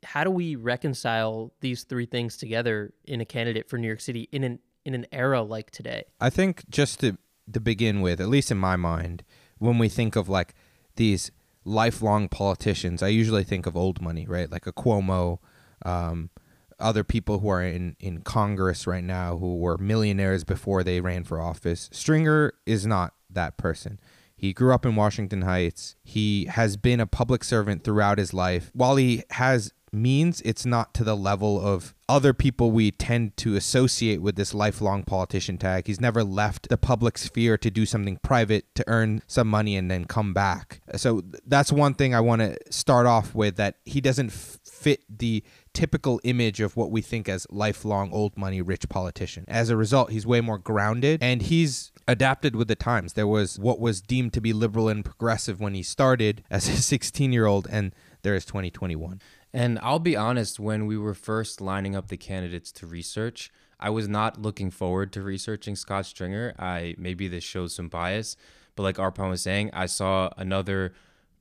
how 0.03 0.25
do 0.25 0.31
we 0.31 0.57
reconcile 0.57 1.53
these 1.61 1.85
three 1.85 2.07
things 2.07 2.37
together 2.37 2.93
in 3.05 3.21
a 3.21 3.25
candidate 3.25 3.69
for 3.69 3.79
New 3.79 3.87
York 3.87 4.01
City 4.01 4.29
in 4.33 4.45
an 4.45 4.59
in 4.85 4.95
an 4.95 5.07
era 5.13 5.43
like 5.43 5.71
today? 5.71 6.05
I 6.21 6.31
think 6.31 6.69
just 6.69 7.01
to 7.01 7.19
to 7.53 7.61
begin 7.61 8.01
with, 8.01 8.21
at 8.21 8.29
least 8.29 8.51
in 8.51 8.59
my 8.59 8.77
mind, 8.77 9.25
when 9.59 9.79
we 9.79 9.89
think 9.89 10.17
of 10.17 10.29
like 10.29 10.55
these 10.97 11.31
lifelong 11.67 12.29
politicians, 12.29 13.03
I 13.03 13.09
usually 13.09 13.45
think 13.45 13.67
of 13.67 13.77
old 13.77 14.01
money, 14.01 14.27
right? 14.27 14.51
Like 14.51 14.67
a 14.67 14.73
Cuomo, 14.73 15.39
um, 15.85 16.31
other 16.79 17.05
people 17.05 17.41
who 17.41 17.49
are 17.49 17.63
in, 17.63 17.97
in 18.01 18.23
Congress 18.23 18.87
right 18.87 19.05
now 19.05 19.37
who 19.39 19.57
were 19.57 19.77
millionaires 19.77 20.45
before 20.45 20.83
they 20.83 21.01
ran 21.01 21.25
for 21.25 21.41
office. 21.41 21.89
Stringer 21.93 22.53
is 22.65 22.87
not 22.87 23.15
that 23.31 23.57
person. 23.57 23.99
He 24.37 24.53
grew 24.53 24.75
up 24.75 24.85
in 24.85 24.95
Washington 24.95 25.43
Heights. 25.43 25.97
He 26.05 26.45
has 26.45 26.77
been 26.77 27.01
a 27.01 27.07
public 27.07 27.43
servant 27.43 27.85
throughout 27.85 28.19
his 28.19 28.35
life. 28.35 28.71
While 28.75 28.97
he 28.97 29.23
has 29.31 29.73
means, 29.97 30.41
it's 30.43 30.65
not 30.65 30.95
to 30.95 31.05
the 31.05 31.17
level 31.17 31.61
of 31.61 31.95
other 32.09 32.33
people 32.33 32.71
we 32.71 32.91
tend 32.91 33.37
to 33.37 33.57
associate 33.57 34.23
with 34.23 34.37
this 34.37 34.55
lifelong 34.55 35.03
politician 35.03 35.59
tag. 35.59 35.87
He's 35.87 36.01
never 36.01 36.23
left 36.23 36.69
the 36.69 36.79
public 36.79 37.19
sphere 37.19 37.59
to 37.59 37.71
do 37.71 37.85
something 37.85 38.19
private 38.19 38.73
to 38.77 38.85
earn 38.87 39.23
some 39.27 39.49
money 39.49 39.77
and 39.77 39.91
then 39.91 40.05
come 40.05 40.33
back. 40.33 40.83
So 40.95 41.23
that's 41.45 41.73
one 41.73 41.95
thing 41.95 42.15
I 42.15 42.21
want 42.21 42.43
to 42.43 42.57
start 42.71 43.07
off 43.07 43.35
with 43.35 43.57
that 43.57 43.77
he 43.85 44.01
doesn't 44.01 44.31
fit 44.33 45.03
the 45.09 45.43
typical 45.73 46.21
image 46.25 46.61
of 46.61 46.77
what 46.77 46.91
we 46.91 47.03
think 47.03 47.29
as 47.29 47.47
lifelong 47.51 48.11
old 48.13 48.37
money 48.39 48.63
rich 48.63 48.89
politician. 48.89 49.45
As 49.49 49.69
a 49.69 49.77
result, 49.77 50.11
he's 50.11 50.27
way 50.27 50.41
more 50.41 50.59
grounded 50.59 51.23
and 51.23 51.43
he's 51.43 51.93
adapted 52.09 52.55
with 52.55 52.69
the 52.69 52.77
times. 52.77 53.15
There 53.15 53.27
was 53.27 53.59
what 53.59 53.81
was 53.81 54.01
deemed 54.01 54.33
to 54.35 54.41
be 54.41 54.53
liberal 54.53 54.89
and 54.89 55.05
progressive 55.05 55.61
when 55.61 55.75
he 55.75 55.83
started 55.83 56.45
as 56.51 56.69
a 56.69 56.77
16 56.77 57.33
year 57.33 57.47
old, 57.47 57.67
and 57.71 57.95
there 58.23 58.35
is 58.35 58.45
2021. 58.45 59.21
And 59.57 59.79
I'll 59.81 59.99
be 59.99 60.15
honest, 60.15 60.61
when 60.61 60.85
we 60.85 60.99
were 60.99 61.15
first 61.15 61.63
lining 61.63 61.97
up 61.97 62.09
the 62.09 62.19
candidates 62.19 62.71
to 62.73 62.87
research, 62.87 63.51
I 63.81 63.89
was 63.89 64.07
not 64.07 64.43
looking 64.43 64.71
forward 64.71 65.15
to 65.15 65.23
researching 65.23 65.77
Scott 65.77 66.05
Stringer. 66.05 66.55
I 66.59 66.95
maybe 66.99 67.27
this 67.27 67.43
shows 67.43 67.75
some 67.75 67.89
bias, 67.89 68.37
but 68.75 68.83
like 68.83 68.97
Arpan 68.97 69.31
was 69.31 69.41
saying, 69.41 69.71
I 69.73 69.87
saw 69.87 70.29
another 70.37 70.93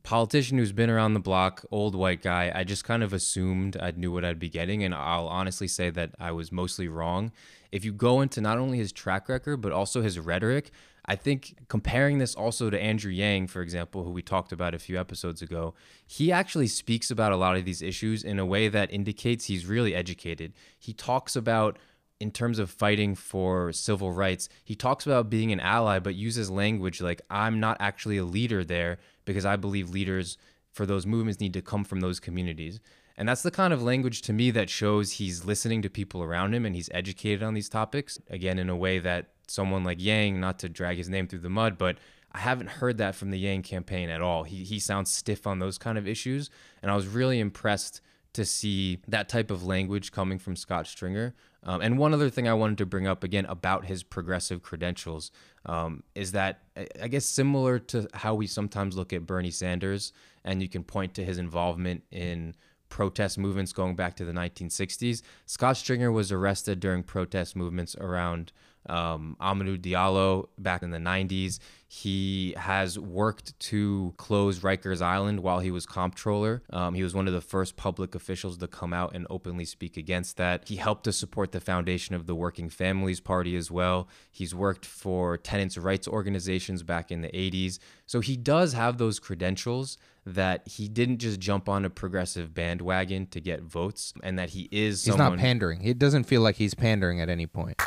politician 0.04 0.58
who's 0.58 0.72
been 0.72 0.90
around 0.90 1.14
the 1.14 1.20
block, 1.20 1.66
old 1.72 1.94
white 1.94 2.22
guy. 2.22 2.54
I 2.56 2.64
just 2.64 2.86
kind 2.86 3.04
of 3.04 3.12
assumed 3.12 3.76
I 3.82 3.92
knew 3.92 4.14
what 4.14 4.24
I'd 4.24 4.40
be 4.40 4.48
getting, 4.48 4.82
and 4.82 4.96
I'll 4.96 5.28
honestly 5.28 5.68
say 5.68 5.90
that 5.90 6.12
I 6.18 6.32
was 6.32 6.54
mostly 6.54 6.88
wrong. 6.88 7.34
If 7.70 7.84
you 7.84 7.92
go 7.92 8.22
into 8.22 8.40
not 8.40 8.58
only 8.58 8.78
his 8.78 8.94
track 8.94 9.28
record 9.28 9.58
but 9.58 9.74
also 9.74 10.02
his 10.02 10.20
rhetoric, 10.20 10.72
I 11.08 11.16
think 11.16 11.56
comparing 11.68 12.18
this 12.18 12.34
also 12.34 12.70
to 12.70 12.82
Andrew 12.82 13.12
Yang, 13.12 13.48
for 13.48 13.62
example, 13.62 14.04
who 14.04 14.12
we 14.12 14.22
talked 14.22 14.52
about 14.52 14.74
a 14.74 14.80
few 14.80 15.00
episodes 15.00 15.42
ago, 15.42 15.76
he 16.06 16.32
actually 16.32 16.68
speaks 16.68 17.12
about 17.12 17.32
a 17.32 17.38
lot 17.38 17.56
of 17.56 17.66
these 17.66 17.82
issues 17.82 18.24
in 18.24 18.40
a 18.40 18.46
way 18.46 18.68
that 18.70 18.92
indicates 18.92 19.46
he's 19.46 19.66
really 19.66 19.94
educated. 19.94 20.54
He 20.80 20.94
talks 20.94 21.36
about 21.36 21.78
in 22.20 22.32
terms 22.32 22.60
of 22.60 22.72
fighting 22.72 23.14
for 23.14 23.72
civil 23.72 24.12
rights, 24.12 24.48
he 24.64 24.74
talks 24.74 25.06
about 25.06 25.30
being 25.30 25.52
an 25.52 25.60
ally, 25.60 26.00
but 26.00 26.16
uses 26.16 26.50
language 26.50 27.02
like, 27.02 27.22
I'm 27.30 27.60
not 27.60 27.78
actually 27.80 28.18
a 28.18 28.26
leader 28.26 28.64
there 28.64 28.98
because 29.26 29.46
I 29.46 29.58
believe 29.58 29.90
leaders 29.90 30.38
for 30.72 30.86
those 30.86 31.06
movements 31.06 31.40
need 31.40 31.54
to 31.54 31.62
come 31.62 31.84
from 31.84 32.00
those 32.00 32.20
communities. 32.20 32.80
And 33.18 33.30
that's 33.30 33.44
the 33.44 33.52
kind 33.52 33.74
of 33.74 33.84
language 33.84 34.22
to 34.24 34.34
me 34.34 34.52
that 34.52 34.70
shows 34.70 35.14
he's 35.14 35.46
listening 35.46 35.82
to 35.84 35.90
people 35.90 36.24
around 36.24 36.54
him 36.54 36.66
and 36.66 36.76
he's 36.76 36.90
educated 36.94 37.44
on 37.44 37.54
these 37.54 37.70
topics. 37.70 38.20
Again, 38.30 38.60
in 38.60 38.70
a 38.70 38.76
way 38.76 39.00
that 39.00 39.35
someone 39.48 39.84
like 39.84 40.02
Yang, 40.02 40.40
not 40.40 40.60
to 40.60 40.70
drag 40.70 40.98
his 40.98 41.10
name 41.10 41.28
through 41.28 41.40
the 41.40 41.50
mud, 41.50 41.78
but 41.78 41.98
I 42.32 42.40
haven't 42.40 42.70
heard 42.70 42.98
that 42.98 43.16
from 43.16 43.32
the 43.32 43.40
Yang 43.40 43.64
campaign 43.64 44.10
at 44.10 44.22
all. 44.22 44.44
He, 44.44 44.64
he 44.64 44.80
sounds 44.80 45.12
stiff 45.12 45.48
on 45.48 45.60
those 45.60 45.78
kind 45.78 45.98
of 45.98 46.08
issues. 46.08 46.50
And 46.82 46.92
I 46.92 46.96
was 46.96 47.08
really 47.08 47.40
impressed 47.40 48.02
to 48.34 48.44
see 48.44 49.00
that 49.08 49.30
type 49.30 49.50
of 49.50 49.66
language 49.66 50.12
coming 50.12 50.38
from 50.38 50.58
Scott 50.58 50.88
Stringer. 50.88 51.34
Um, 51.64 51.80
and 51.80 51.98
one 51.98 52.14
other 52.14 52.30
thing 52.30 52.50
I 52.50 52.54
wanted 52.54 52.78
to 52.80 52.86
bring 52.86 53.08
up 53.08 53.24
again 53.24 53.46
about 53.46 53.86
his 53.86 54.04
progressive 54.04 54.62
credentials 54.62 55.32
um, 55.66 56.04
is 56.14 56.34
that 56.34 56.60
I 57.02 57.08
guess 57.08 57.26
similar 57.26 57.80
to 57.80 58.10
how 58.14 58.36
we 58.36 58.46
sometimes 58.46 58.98
look 58.98 59.14
at 59.14 59.26
Bernie 59.26 59.52
Sanders, 59.52 60.12
and 60.44 60.62
you 60.62 60.68
can 60.68 60.84
point 60.84 61.14
to 61.14 61.24
his 61.24 61.38
involvement 61.38 62.04
in 62.12 62.56
protest 62.90 63.38
movements 63.38 63.72
going 63.72 63.96
back 63.96 64.16
to 64.18 64.26
the 64.26 64.34
1960s. 64.34 65.22
Scott 65.46 65.78
Stringer 65.78 66.12
was 66.12 66.32
arrested 66.32 66.82
during 66.82 67.04
protest 67.04 67.56
movements 67.56 67.96
around 67.96 68.52
um, 68.88 69.36
Amadou 69.40 69.78
Diallo 69.78 70.48
back 70.58 70.84
in 70.84 70.92
the 70.92 70.98
90s. 70.98 71.60
He 71.88 72.54
has 72.58 73.00
worked 73.00 73.58
to 73.60 74.14
close 74.18 74.60
Rikers 74.60 75.02
Island 75.02 75.40
while 75.42 75.60
he 75.60 75.72
was 75.72 75.86
comptroller. 75.86 76.64
Um, 76.72 76.94
he 76.94 77.04
was 77.04 77.14
one 77.14 77.28
of 77.28 77.34
the 77.34 77.42
first 77.42 77.78
public 77.78 78.16
officials 78.16 78.58
to 78.58 78.68
come 78.68 78.92
out 78.92 79.16
and 79.16 79.26
openly 79.30 79.66
speak 79.66 79.96
against 79.96 80.38
that. 80.38 80.68
He 80.68 80.76
helped 80.76 81.06
to 81.06 81.14
support 81.14 81.52
the 81.52 81.62
foundation 81.62 82.16
of 82.16 82.26
the 82.26 82.36
Working 82.36 82.70
Families 82.70 83.20
Party 83.20 83.56
as 83.56 83.72
well. 83.72 84.10
He's 84.32 84.54
worked 84.54 84.86
for 84.86 85.38
tenants' 85.38 85.78
rights 85.78 86.08
organizations 86.08 86.84
back 86.84 87.12
in 87.12 87.22
the 87.22 87.30
80s. 87.30 87.80
So 88.06 88.20
he 88.20 88.36
does 88.36 88.74
have 88.74 88.98
those 88.98 89.20
credentials 89.20 89.98
that 90.26 90.68
he 90.68 90.88
didn't 90.88 91.20
just 91.20 91.40
jump 91.40 91.70
on 91.70 91.86
a 91.86 91.90
progressive 91.90 92.54
bandwagon 92.54 93.28
to 93.28 93.40
get 93.40 93.62
votes 93.62 94.14
and 94.24 94.40
that 94.40 94.50
he 94.50 94.68
is 94.72 95.06
He's 95.06 95.14
someone 95.14 95.34
not 95.34 95.40
pandering. 95.40 95.84
It 95.84 96.00
doesn't 96.00 96.24
feel 96.24 96.42
like 96.42 96.56
he's 96.56 96.74
pandering 96.74 97.22
at 97.22 97.30
any 97.30 97.46
point. 97.46 97.80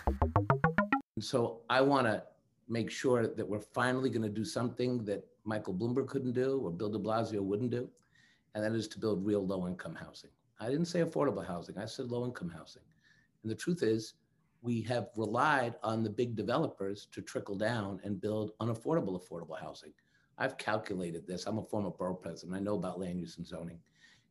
So 1.20 1.60
I 1.70 1.80
want 1.80 2.06
to 2.06 2.22
make 2.68 2.90
sure 2.90 3.26
that 3.26 3.48
we're 3.48 3.60
finally 3.60 4.10
going 4.10 4.22
to 4.22 4.28
do 4.28 4.44
something 4.44 5.04
that 5.04 5.26
Michael 5.44 5.74
Bloomberg 5.74 6.08
couldn't 6.08 6.32
do 6.32 6.60
or 6.62 6.70
Bill 6.70 6.90
de 6.90 6.98
Blasio 6.98 7.40
wouldn't 7.40 7.70
do, 7.70 7.88
and 8.54 8.62
that 8.62 8.72
is 8.72 8.88
to 8.88 8.98
build 8.98 9.24
real 9.24 9.46
low 9.46 9.66
income 9.66 9.94
housing. 9.94 10.30
I 10.60 10.68
didn't 10.68 10.86
say 10.86 11.00
affordable 11.00 11.46
housing, 11.46 11.78
I 11.78 11.86
said 11.86 12.10
low 12.10 12.24
income 12.24 12.50
housing. 12.50 12.82
And 13.42 13.50
the 13.50 13.56
truth 13.56 13.82
is, 13.82 14.14
we 14.60 14.82
have 14.82 15.08
relied 15.16 15.74
on 15.82 16.02
the 16.02 16.10
big 16.10 16.34
developers 16.34 17.06
to 17.12 17.22
trickle 17.22 17.54
down 17.54 18.00
and 18.02 18.20
build 18.20 18.50
unaffordable 18.60 19.18
affordable 19.18 19.58
housing. 19.58 19.92
I've 20.36 20.58
calculated 20.58 21.26
this. 21.26 21.46
I'm 21.46 21.58
a 21.58 21.62
former 21.62 21.90
borough 21.90 22.14
president. 22.14 22.56
I 22.56 22.60
know 22.60 22.74
about 22.74 22.98
land 22.98 23.20
use 23.20 23.38
and 23.38 23.46
zoning. 23.46 23.78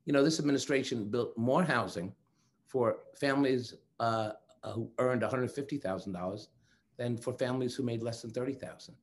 You 0.06 0.14
know, 0.14 0.24
this 0.24 0.40
administration 0.40 1.10
built 1.10 1.38
more 1.38 1.64
housing 1.64 2.14
for 2.66 3.00
families 3.20 3.76
uh, 4.00 4.32
who 4.74 4.90
earned 5.00 5.22
$150,000 5.22 6.48
than 6.98 7.18
for 7.18 7.34
families 7.34 7.76
who 7.76 7.84
made 7.84 8.02
less 8.04 8.22
than 8.22 8.32
30,000. 8.32 8.96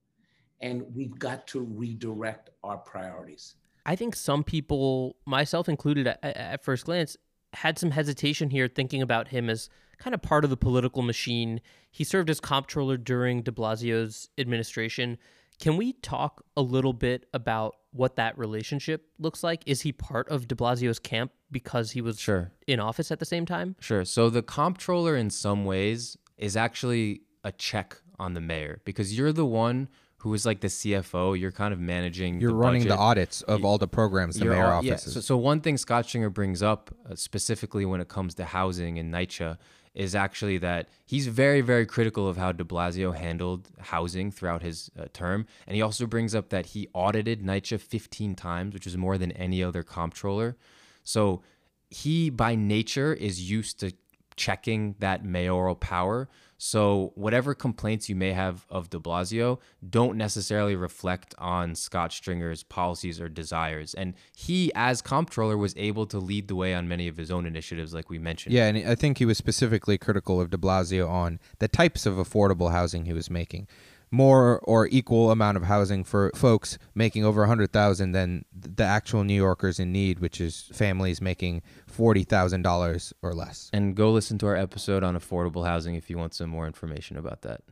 And 0.60 0.84
we've 0.94 1.18
got 1.18 1.46
to 1.48 1.60
redirect 1.60 2.50
our 2.62 2.76
priorities. 2.78 3.56
I 3.86 3.96
think 3.96 4.16
some 4.16 4.42
people, 4.44 5.16
myself 5.26 5.68
included 5.68 6.06
at, 6.06 6.18
at 6.22 6.64
first 6.64 6.86
glance, 6.86 7.16
had 7.52 7.78
some 7.78 7.90
hesitation 7.92 8.50
here 8.50 8.66
thinking 8.68 9.02
about 9.02 9.28
him 9.28 9.48
as 9.48 9.68
kind 9.98 10.14
of 10.14 10.22
part 10.22 10.42
of 10.44 10.50
the 10.50 10.56
political 10.56 11.02
machine. 11.02 11.60
He 11.90 12.02
served 12.02 12.30
as 12.30 12.40
comptroller 12.40 12.96
during 12.96 13.42
de 13.42 13.52
Blasio's 13.52 14.28
administration. 14.38 15.18
Can 15.60 15.76
we 15.76 15.92
talk 15.92 16.44
a 16.56 16.62
little 16.62 16.92
bit 16.92 17.26
about 17.32 17.76
what 17.92 18.16
that 18.16 18.36
relationship 18.36 19.06
looks 19.18 19.44
like? 19.44 19.62
Is 19.66 19.82
he 19.82 19.92
part 19.92 20.28
of 20.28 20.48
de 20.48 20.54
Blasio's 20.56 20.98
camp 20.98 21.30
because 21.50 21.92
he 21.92 22.00
was 22.00 22.18
Sure. 22.18 22.50
in 22.66 22.80
office 22.80 23.12
at 23.12 23.20
the 23.20 23.24
same 23.24 23.46
time? 23.46 23.76
Sure. 23.78 24.04
So 24.04 24.30
the 24.30 24.42
comptroller, 24.42 25.14
in 25.14 25.30
some 25.30 25.64
ways, 25.64 26.16
is 26.36 26.56
actually 26.56 27.20
a 27.44 27.52
check 27.52 27.98
on 28.18 28.34
the 28.34 28.40
mayor 28.40 28.80
because 28.84 29.16
you're 29.16 29.32
the 29.32 29.46
one 29.46 29.88
who 30.18 30.32
is 30.32 30.46
like 30.46 30.60
the 30.60 30.68
CFO. 30.68 31.38
You're 31.38 31.52
kind 31.52 31.74
of 31.74 31.78
managing. 31.78 32.40
You're 32.40 32.50
the 32.50 32.56
running 32.56 32.88
the 32.88 32.96
audits 32.96 33.42
of 33.42 33.64
all 33.64 33.78
the 33.78 33.86
programs 33.86 34.36
the 34.36 34.46
mayor 34.46 34.64
all- 34.64 34.78
offices. 34.78 35.12
So, 35.12 35.20
so 35.20 35.36
one 35.36 35.60
thing 35.60 35.76
Scott 35.76 36.06
Stringer 36.06 36.30
brings 36.30 36.62
up 36.62 36.90
uh, 37.08 37.14
specifically 37.14 37.84
when 37.84 38.00
it 38.00 38.08
comes 38.08 38.34
to 38.36 38.44
housing 38.46 38.96
in 38.96 39.10
NYCHA 39.10 39.58
is 39.94 40.14
actually 40.14 40.58
that 40.58 40.88
he's 41.06 41.28
very, 41.28 41.60
very 41.60 41.86
critical 41.86 42.26
of 42.26 42.36
how 42.36 42.50
de 42.50 42.64
Blasio 42.64 43.14
handled 43.14 43.68
housing 43.78 44.30
throughout 44.32 44.62
his 44.62 44.90
uh, 44.98 45.04
term. 45.12 45.46
And 45.66 45.76
he 45.76 45.82
also 45.82 46.06
brings 46.06 46.34
up 46.34 46.48
that 46.48 46.66
he 46.66 46.88
audited 46.94 47.42
NYCHA 47.42 47.80
15 47.80 48.34
times, 48.34 48.74
which 48.74 48.86
is 48.86 48.96
more 48.96 49.18
than 49.18 49.30
any 49.32 49.62
other 49.62 49.82
comptroller. 49.84 50.56
So 51.04 51.42
he, 51.90 52.28
by 52.28 52.56
nature, 52.56 53.12
is 53.12 53.48
used 53.48 53.78
to 53.80 53.92
checking 54.36 54.94
that 54.98 55.24
mayoral 55.24 55.74
power. 55.74 56.28
So 56.56 57.12
whatever 57.14 57.54
complaints 57.54 58.08
you 58.08 58.16
may 58.16 58.32
have 58.32 58.64
of 58.70 58.88
de 58.88 58.98
Blasio 58.98 59.58
don't 59.88 60.16
necessarily 60.16 60.76
reflect 60.76 61.34
on 61.36 61.74
Scott 61.74 62.12
Stringer's 62.12 62.62
policies 62.62 63.20
or 63.20 63.28
desires. 63.28 63.92
And 63.92 64.14
he, 64.34 64.72
as 64.74 65.02
comptroller, 65.02 65.56
was 65.58 65.74
able 65.76 66.06
to 66.06 66.18
lead 66.18 66.48
the 66.48 66.54
way 66.54 66.74
on 66.74 66.88
many 66.88 67.08
of 67.08 67.16
his 67.16 67.30
own 67.30 67.44
initiatives, 67.44 67.92
like 67.92 68.08
we 68.08 68.18
mentioned. 68.18 68.54
Yeah, 68.54 68.66
and 68.66 68.88
I 68.88 68.94
think 68.94 69.18
he 69.18 69.26
was 69.26 69.36
specifically 69.36 69.98
critical 69.98 70.40
of 70.40 70.50
de 70.50 70.56
Blasio 70.56 71.08
on 71.08 71.38
the 71.58 71.68
types 71.68 72.06
of 72.06 72.14
affordable 72.14 72.70
housing 72.70 73.04
he 73.04 73.12
was 73.12 73.28
making. 73.28 73.68
More 74.10 74.60
or 74.60 74.86
equal 74.88 75.30
amount 75.30 75.56
of 75.56 75.64
housing 75.64 76.04
for 76.04 76.30
folks 76.34 76.78
making 76.94 77.24
over 77.24 77.42
100,000 77.42 78.12
than 78.12 78.44
the 78.52 78.84
actual 78.84 79.24
New 79.24 79.34
Yorkers 79.34 79.78
in 79.78 79.92
need, 79.92 80.20
which 80.20 80.40
is 80.40 80.70
families 80.72 81.20
making 81.20 81.62
$40,000 81.90 83.12
or 83.22 83.32
less. 83.32 83.70
And 83.72 83.94
go 83.94 84.10
listen 84.12 84.38
to 84.38 84.46
our 84.46 84.56
episode 84.56 85.02
on 85.02 85.16
affordable 85.16 85.66
housing 85.66 85.94
if 85.94 86.08
you 86.08 86.18
want 86.18 86.34
some 86.34 86.50
more 86.50 86.66
information 86.66 87.16
about 87.16 87.42
that. 87.42 87.62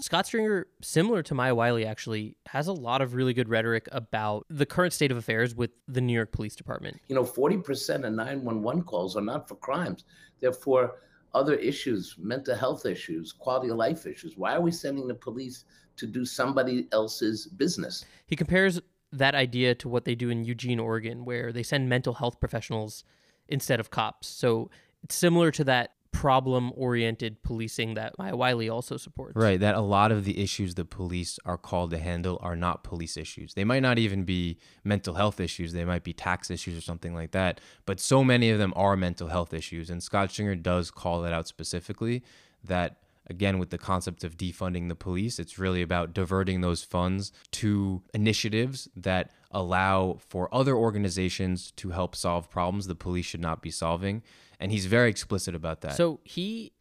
Scott 0.00 0.26
Stringer, 0.26 0.66
similar 0.82 1.22
to 1.22 1.34
Maya 1.34 1.54
Wiley, 1.54 1.86
actually 1.86 2.36
has 2.46 2.66
a 2.66 2.72
lot 2.72 3.00
of 3.00 3.14
really 3.14 3.32
good 3.32 3.48
rhetoric 3.48 3.88
about 3.90 4.44
the 4.50 4.66
current 4.66 4.92
state 4.92 5.10
of 5.10 5.16
affairs 5.16 5.54
with 5.54 5.70
the 5.88 6.02
New 6.02 6.12
York 6.12 6.30
Police 6.30 6.54
Department. 6.54 7.00
You 7.08 7.14
know, 7.14 7.24
40% 7.24 8.04
of 8.04 8.12
911 8.12 8.82
calls 8.82 9.16
are 9.16 9.22
not 9.22 9.48
for 9.48 9.54
crimes, 9.54 10.04
they're 10.40 10.52
for 10.52 10.96
other 11.34 11.54
issues, 11.54 12.14
mental 12.18 12.56
health 12.56 12.86
issues, 12.86 13.32
quality 13.32 13.70
of 13.70 13.76
life 13.76 14.06
issues. 14.06 14.36
Why 14.36 14.54
are 14.54 14.60
we 14.60 14.70
sending 14.70 15.06
the 15.06 15.14
police 15.14 15.64
to 15.96 16.06
do 16.06 16.24
somebody 16.24 16.88
else's 16.92 17.46
business? 17.46 18.04
He 18.26 18.36
compares 18.36 18.80
that 19.12 19.34
idea 19.34 19.74
to 19.76 19.88
what 19.88 20.04
they 20.04 20.14
do 20.14 20.30
in 20.30 20.44
Eugene, 20.44 20.80
Oregon, 20.80 21.24
where 21.24 21.52
they 21.52 21.62
send 21.62 21.88
mental 21.88 22.14
health 22.14 22.40
professionals 22.40 23.04
instead 23.48 23.80
of 23.80 23.90
cops. 23.90 24.26
So 24.26 24.70
it's 25.02 25.14
similar 25.14 25.50
to 25.52 25.64
that 25.64 25.93
problem 26.14 26.72
oriented 26.76 27.42
policing 27.42 27.94
that 27.94 28.16
Maya 28.18 28.36
Wiley 28.36 28.68
also 28.68 28.96
supports. 28.96 29.34
Right, 29.36 29.58
that 29.58 29.74
a 29.74 29.80
lot 29.80 30.12
of 30.12 30.24
the 30.24 30.40
issues 30.42 30.74
the 30.74 30.84
police 30.84 31.38
are 31.44 31.58
called 31.58 31.90
to 31.90 31.98
handle 31.98 32.38
are 32.40 32.56
not 32.56 32.84
police 32.84 33.16
issues. 33.16 33.54
They 33.54 33.64
might 33.64 33.82
not 33.82 33.98
even 33.98 34.22
be 34.24 34.58
mental 34.84 35.14
health 35.14 35.40
issues, 35.40 35.72
they 35.72 35.84
might 35.84 36.04
be 36.04 36.12
tax 36.12 36.50
issues 36.50 36.78
or 36.78 36.80
something 36.80 37.14
like 37.14 37.32
that, 37.32 37.60
but 37.84 38.00
so 38.00 38.22
many 38.22 38.48
of 38.50 38.58
them 38.58 38.72
are 38.76 38.96
mental 38.96 39.28
health 39.28 39.52
issues. 39.52 39.90
And 39.90 40.02
Scott 40.02 40.30
Stringer 40.30 40.54
does 40.54 40.90
call 40.90 41.20
that 41.22 41.32
out 41.32 41.48
specifically 41.48 42.22
that 42.62 42.98
again 43.26 43.58
with 43.58 43.70
the 43.70 43.78
concept 43.78 44.22
of 44.22 44.36
defunding 44.36 44.88
the 44.88 44.94
police 44.94 45.38
it's 45.38 45.58
really 45.58 45.80
about 45.80 46.12
diverting 46.12 46.60
those 46.60 46.84
funds 46.84 47.32
to 47.50 48.02
initiatives 48.12 48.86
that 48.94 49.30
allow 49.50 50.18
for 50.28 50.54
other 50.54 50.76
organizations 50.76 51.70
to 51.70 51.90
help 51.90 52.14
solve 52.14 52.50
problems 52.50 52.86
the 52.86 52.94
police 52.94 53.24
should 53.24 53.40
not 53.40 53.62
be 53.62 53.70
solving 53.70 54.22
and 54.64 54.72
he's 54.72 54.86
very 54.86 55.10
explicit 55.10 55.54
about 55.54 55.82
that 55.82 55.94
So 55.94 56.20
he 56.24 56.72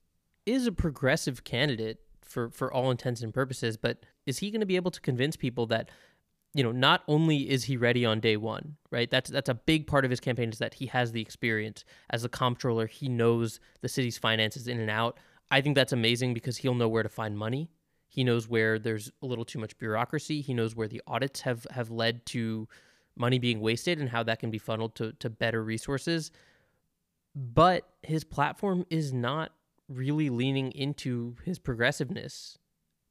is 0.45 0.65
a 0.67 0.71
progressive 0.71 1.43
candidate 1.43 1.99
for, 2.21 2.49
for 2.49 2.73
all 2.73 2.89
intents 2.89 3.21
and 3.21 3.33
purposes, 3.33 3.75
but 3.75 4.05
is 4.25 4.39
he 4.39 4.51
going 4.51 4.61
to 4.61 4.65
be 4.65 4.77
able 4.77 4.91
to 4.91 5.01
convince 5.01 5.35
people 5.35 5.65
that, 5.67 5.89
you 6.53 6.63
know, 6.63 6.71
not 6.71 7.03
only 7.09 7.49
is 7.49 7.65
he 7.65 7.75
ready 7.75 8.05
on 8.05 8.21
day 8.21 8.37
one, 8.37 8.77
right? 8.89 9.11
That's 9.11 9.29
that's 9.29 9.49
a 9.49 9.53
big 9.53 9.85
part 9.85 10.05
of 10.05 10.11
his 10.11 10.21
campaign 10.21 10.49
is 10.49 10.59
that 10.59 10.75
he 10.75 10.85
has 10.87 11.11
the 11.11 11.21
experience 11.21 11.83
as 12.09 12.23
a 12.23 12.29
comptroller. 12.29 12.87
He 12.87 13.09
knows 13.09 13.59
the 13.81 13.89
city's 13.89 14.17
finances 14.17 14.67
in 14.67 14.79
and 14.79 14.89
out. 14.89 15.19
I 15.51 15.59
think 15.59 15.75
that's 15.75 15.91
amazing 15.91 16.33
because 16.33 16.57
he'll 16.57 16.75
know 16.75 16.87
where 16.87 17.03
to 17.03 17.09
find 17.09 17.37
money. 17.37 17.69
He 18.07 18.23
knows 18.23 18.47
where 18.47 18.79
there's 18.79 19.11
a 19.21 19.25
little 19.25 19.45
too 19.45 19.59
much 19.59 19.77
bureaucracy. 19.77 20.39
He 20.39 20.53
knows 20.53 20.73
where 20.73 20.87
the 20.87 21.01
audits 21.05 21.41
have 21.41 21.67
have 21.71 21.91
led 21.91 22.25
to 22.27 22.69
money 23.17 23.39
being 23.39 23.59
wasted 23.59 23.99
and 23.99 24.09
how 24.09 24.23
that 24.23 24.39
can 24.39 24.49
be 24.49 24.57
funneled 24.57 24.95
to, 24.95 25.11
to 25.13 25.29
better 25.29 25.63
resources 25.63 26.31
but 27.35 27.87
his 28.01 28.23
platform 28.23 28.85
is 28.89 29.13
not 29.13 29.51
really 29.89 30.29
leaning 30.29 30.71
into 30.71 31.35
his 31.43 31.59
progressiveness 31.59 32.57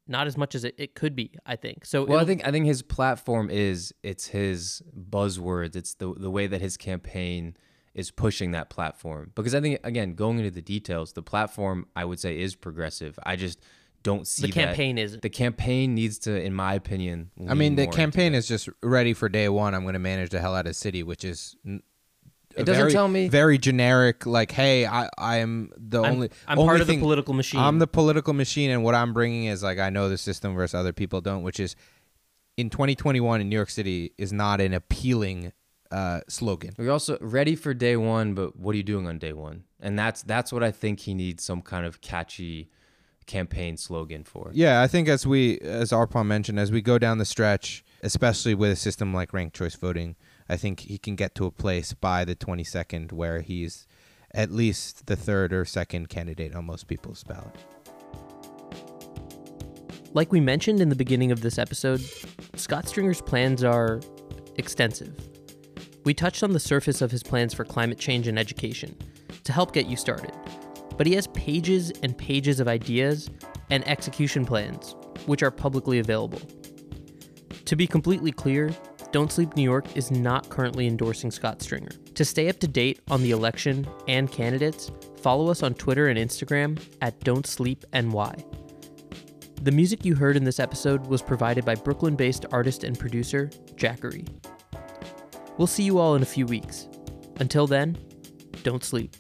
not 0.09 0.27
as 0.27 0.37
much 0.37 0.55
as 0.55 0.65
it, 0.65 0.75
it 0.79 0.95
could 0.95 1.15
be 1.15 1.31
i 1.47 1.55
think 1.55 1.85
so 1.85 2.05
Well, 2.05 2.19
I 2.19 2.25
think 2.25 2.47
I 2.47 2.51
think 2.51 2.67
his 2.67 2.83
platform 2.83 3.51
is 3.51 3.95
it's 4.03 4.27
his 4.29 4.83
buzzwords. 4.99 5.77
It's 5.77 5.95
the 5.95 6.13
the 6.15 6.31
way 6.31 6.47
that 6.49 6.61
his 6.61 6.77
campaign 6.77 7.57
is 7.95 8.11
pushing 8.11 8.51
that 8.53 8.69
platform. 8.71 9.31
Because 9.35 9.55
I 9.55 9.61
think 9.61 9.79
again, 9.85 10.15
going 10.15 10.39
into 10.39 10.51
the 10.51 10.63
details, 10.63 11.13
the 11.13 11.23
platform 11.23 11.87
I 11.95 12.05
would 12.05 12.19
say 12.19 12.41
is 12.41 12.57
progressive. 12.57 13.19
I 13.25 13.37
just 13.37 13.61
don't 14.03 14.27
see 14.27 14.47
the 14.47 14.53
campaign 14.53 14.99
isn't 14.99 15.23
The 15.23 15.31
campaign 15.31 15.95
needs 15.95 16.19
to, 16.21 16.41
in 16.43 16.53
my 16.55 16.75
opinion, 16.75 17.31
I 17.49 17.55
mean, 17.55 17.77
the 17.77 17.85
more 17.85 17.93
campaign 17.93 18.35
is 18.35 18.49
just 18.49 18.69
ready 18.83 19.15
for 19.15 19.29
day 19.29 19.49
one. 19.49 19.75
I'm 19.75 19.83
going 19.83 19.93
to 19.93 20.01
manage 20.01 20.31
the 20.31 20.41
hell 20.41 20.57
out 20.57 20.67
of 20.67 20.75
city, 20.75 21.03
which 21.03 21.25
is. 21.25 21.55
It 22.57 22.65
doesn't 22.65 22.81
very- 22.83 22.93
tell 22.93 23.09
me- 23.09 23.29
very 23.29 23.59
generic. 23.59 24.27
Like, 24.27 24.53
hey, 24.53 24.87
I 24.87 25.09
I 25.19 25.37
am 25.39 25.71
the 25.77 26.03
I'm- 26.03 26.13
only. 26.15 26.31
I'm 26.47 26.59
only 26.59 26.69
part 26.69 26.81
of 26.81 26.87
the 26.87 26.99
political 26.99 27.35
machine. 27.35 27.61
I'm 27.61 27.79
the 27.79 27.87
political 27.87 28.33
machine, 28.35 28.71
and 28.71 28.83
what 28.85 28.95
I'm 28.95 29.13
bringing 29.13 29.45
is 29.47 29.63
like 29.63 29.79
I 29.79 29.91
know 29.91 30.09
the 30.09 30.19
system 30.19 30.55
versus 30.55 30.75
other 30.75 30.93
people 30.93 31.21
don't, 31.21 31.43
which 31.43 31.59
is 31.61 31.77
in 32.57 32.69
2021 32.71 33.41
in 33.41 33.49
New 33.49 33.57
York 33.57 33.71
City 33.71 34.13
is 34.19 34.33
not 34.33 34.61
an 34.61 34.75
appealing 34.75 35.53
uh, 35.91 36.21
slogan. 36.29 36.73
We're 36.79 36.91
also 36.91 37.19
ready 37.21 37.55
for 37.55 37.75
day 37.75 37.97
one, 37.97 38.35
but 38.35 38.57
what 38.57 38.73
are 38.75 38.77
you 38.77 38.83
doing 38.83 39.07
on 39.07 39.19
day 39.19 39.33
one? 39.33 39.65
And 39.81 39.99
that's 39.99 40.23
that's 40.23 40.53
what 40.53 40.63
I 40.63 40.71
think 40.71 41.01
he 41.01 41.13
needs 41.15 41.43
some 41.45 41.61
kind 41.63 41.85
of 41.87 42.01
catchy 42.01 42.71
campaign 43.27 43.77
slogan 43.77 44.25
for. 44.25 44.51
Yeah, 44.53 44.83
I 44.83 44.87
think 44.89 45.09
as 45.09 45.27
we, 45.27 45.59
as 45.61 45.91
Arpon 45.91 46.27
mentioned, 46.27 46.59
as 46.59 46.73
we 46.73 46.81
go 46.83 46.99
down 46.99 47.19
the 47.19 47.25
stretch, 47.25 47.85
especially 48.03 48.55
with 48.55 48.73
a 48.73 48.77
system 48.77 49.15
like 49.15 49.33
ranked 49.33 49.55
choice 49.57 49.75
voting, 49.77 50.17
I 50.53 50.59
think 50.59 50.81
he 50.81 50.99
can 50.99 51.17
get 51.17 51.35
to 51.37 51.47
a 51.47 51.51
place 51.51 51.95
by 51.95 52.27
the 52.27 52.37
22nd 52.37 53.11
where 53.11 53.41
he's 53.41 53.87
at 54.35 54.51
least 54.51 55.07
the 55.07 55.17
third 55.17 55.51
or 55.51 55.65
second 55.65 56.11
candidate 56.11 56.55
on 56.55 56.67
most 56.67 56.89
people's 56.89 57.25
ballot. 57.25 57.57
like 60.13 60.31
we 60.31 60.41
mentioned 60.41 60.83
in 60.83 60.91
the 60.91 60.95
beginning 60.95 61.33
of 61.33 61.41
this 61.41 61.59
episode 61.59 62.03
scott 62.55 62.87
stringer's 62.87 63.23
plans 63.23 63.65
are 63.65 63.99
extensive 64.57 65.15
we 66.05 66.13
touched 66.13 66.43
on 66.43 66.53
the 66.53 66.61
surface 66.61 67.01
of 67.01 67.11
his 67.11 67.23
plans 67.23 67.55
for 67.55 67.65
climate 67.65 67.99
change 67.99 68.29
and 68.29 68.39
education 68.39 68.95
to 69.45 69.53
help 69.53 69.73
get 69.73 69.87
you 69.87 69.97
started 69.97 70.35
but 70.99 71.07
he 71.07 71.15
has 71.15 71.29
pages 71.29 71.91
and 72.03 72.19
pages 72.19 72.61
of 72.61 72.69
ideas 72.69 73.31
and 73.71 73.89
execution 73.89 74.45
plans 74.45 74.95
which 75.25 75.43
are 75.43 75.51
publicly 75.51 75.99
available 75.99 76.43
to 77.73 77.77
be 77.77 77.87
completely 77.87 78.33
clear, 78.33 78.71
Don't 79.13 79.31
Sleep 79.31 79.55
New 79.57 79.63
York 79.63 79.95
is 79.95 80.11
not 80.11 80.49
currently 80.49 80.87
endorsing 80.87 81.31
Scott 81.31 81.61
Stringer. 81.61 81.91
To 82.15 82.25
stay 82.25 82.49
up 82.49 82.59
to 82.61 82.67
date 82.67 83.03
on 83.11 83.23
the 83.23 83.33
election 83.33 83.87
and 84.09 84.33
candidates, 84.33 84.91
follow 85.21 85.51
us 85.51 85.63
on 85.63 85.75
Twitter 85.75 86.09
and 86.09 86.19
Instagram 86.19 86.83
at 87.03 87.21
Don't 87.21 87.47
Sleep 87.47 87.85
NY. 87.93 88.35
The 89.61 89.71
music 89.71 90.07
you 90.07 90.15
heard 90.15 90.39
in 90.39 90.45
this 90.45 90.59
episode 90.59 91.07
was 91.09 91.21
provided 91.21 91.63
by 91.63 91.75
Brooklyn 91.75 92.17
based 92.17 92.47
artist 92.53 92.85
and 92.85 92.99
producer 92.99 93.51
Jackery. 93.75 94.27
We'll 95.59 95.67
see 95.67 95.83
you 95.83 95.99
all 95.99 96.15
in 96.15 96.23
a 96.23 96.27
few 96.27 96.47
weeks. 96.47 96.89
Until 97.37 97.67
then, 97.67 97.99
don't 98.63 98.83
sleep. 98.83 99.15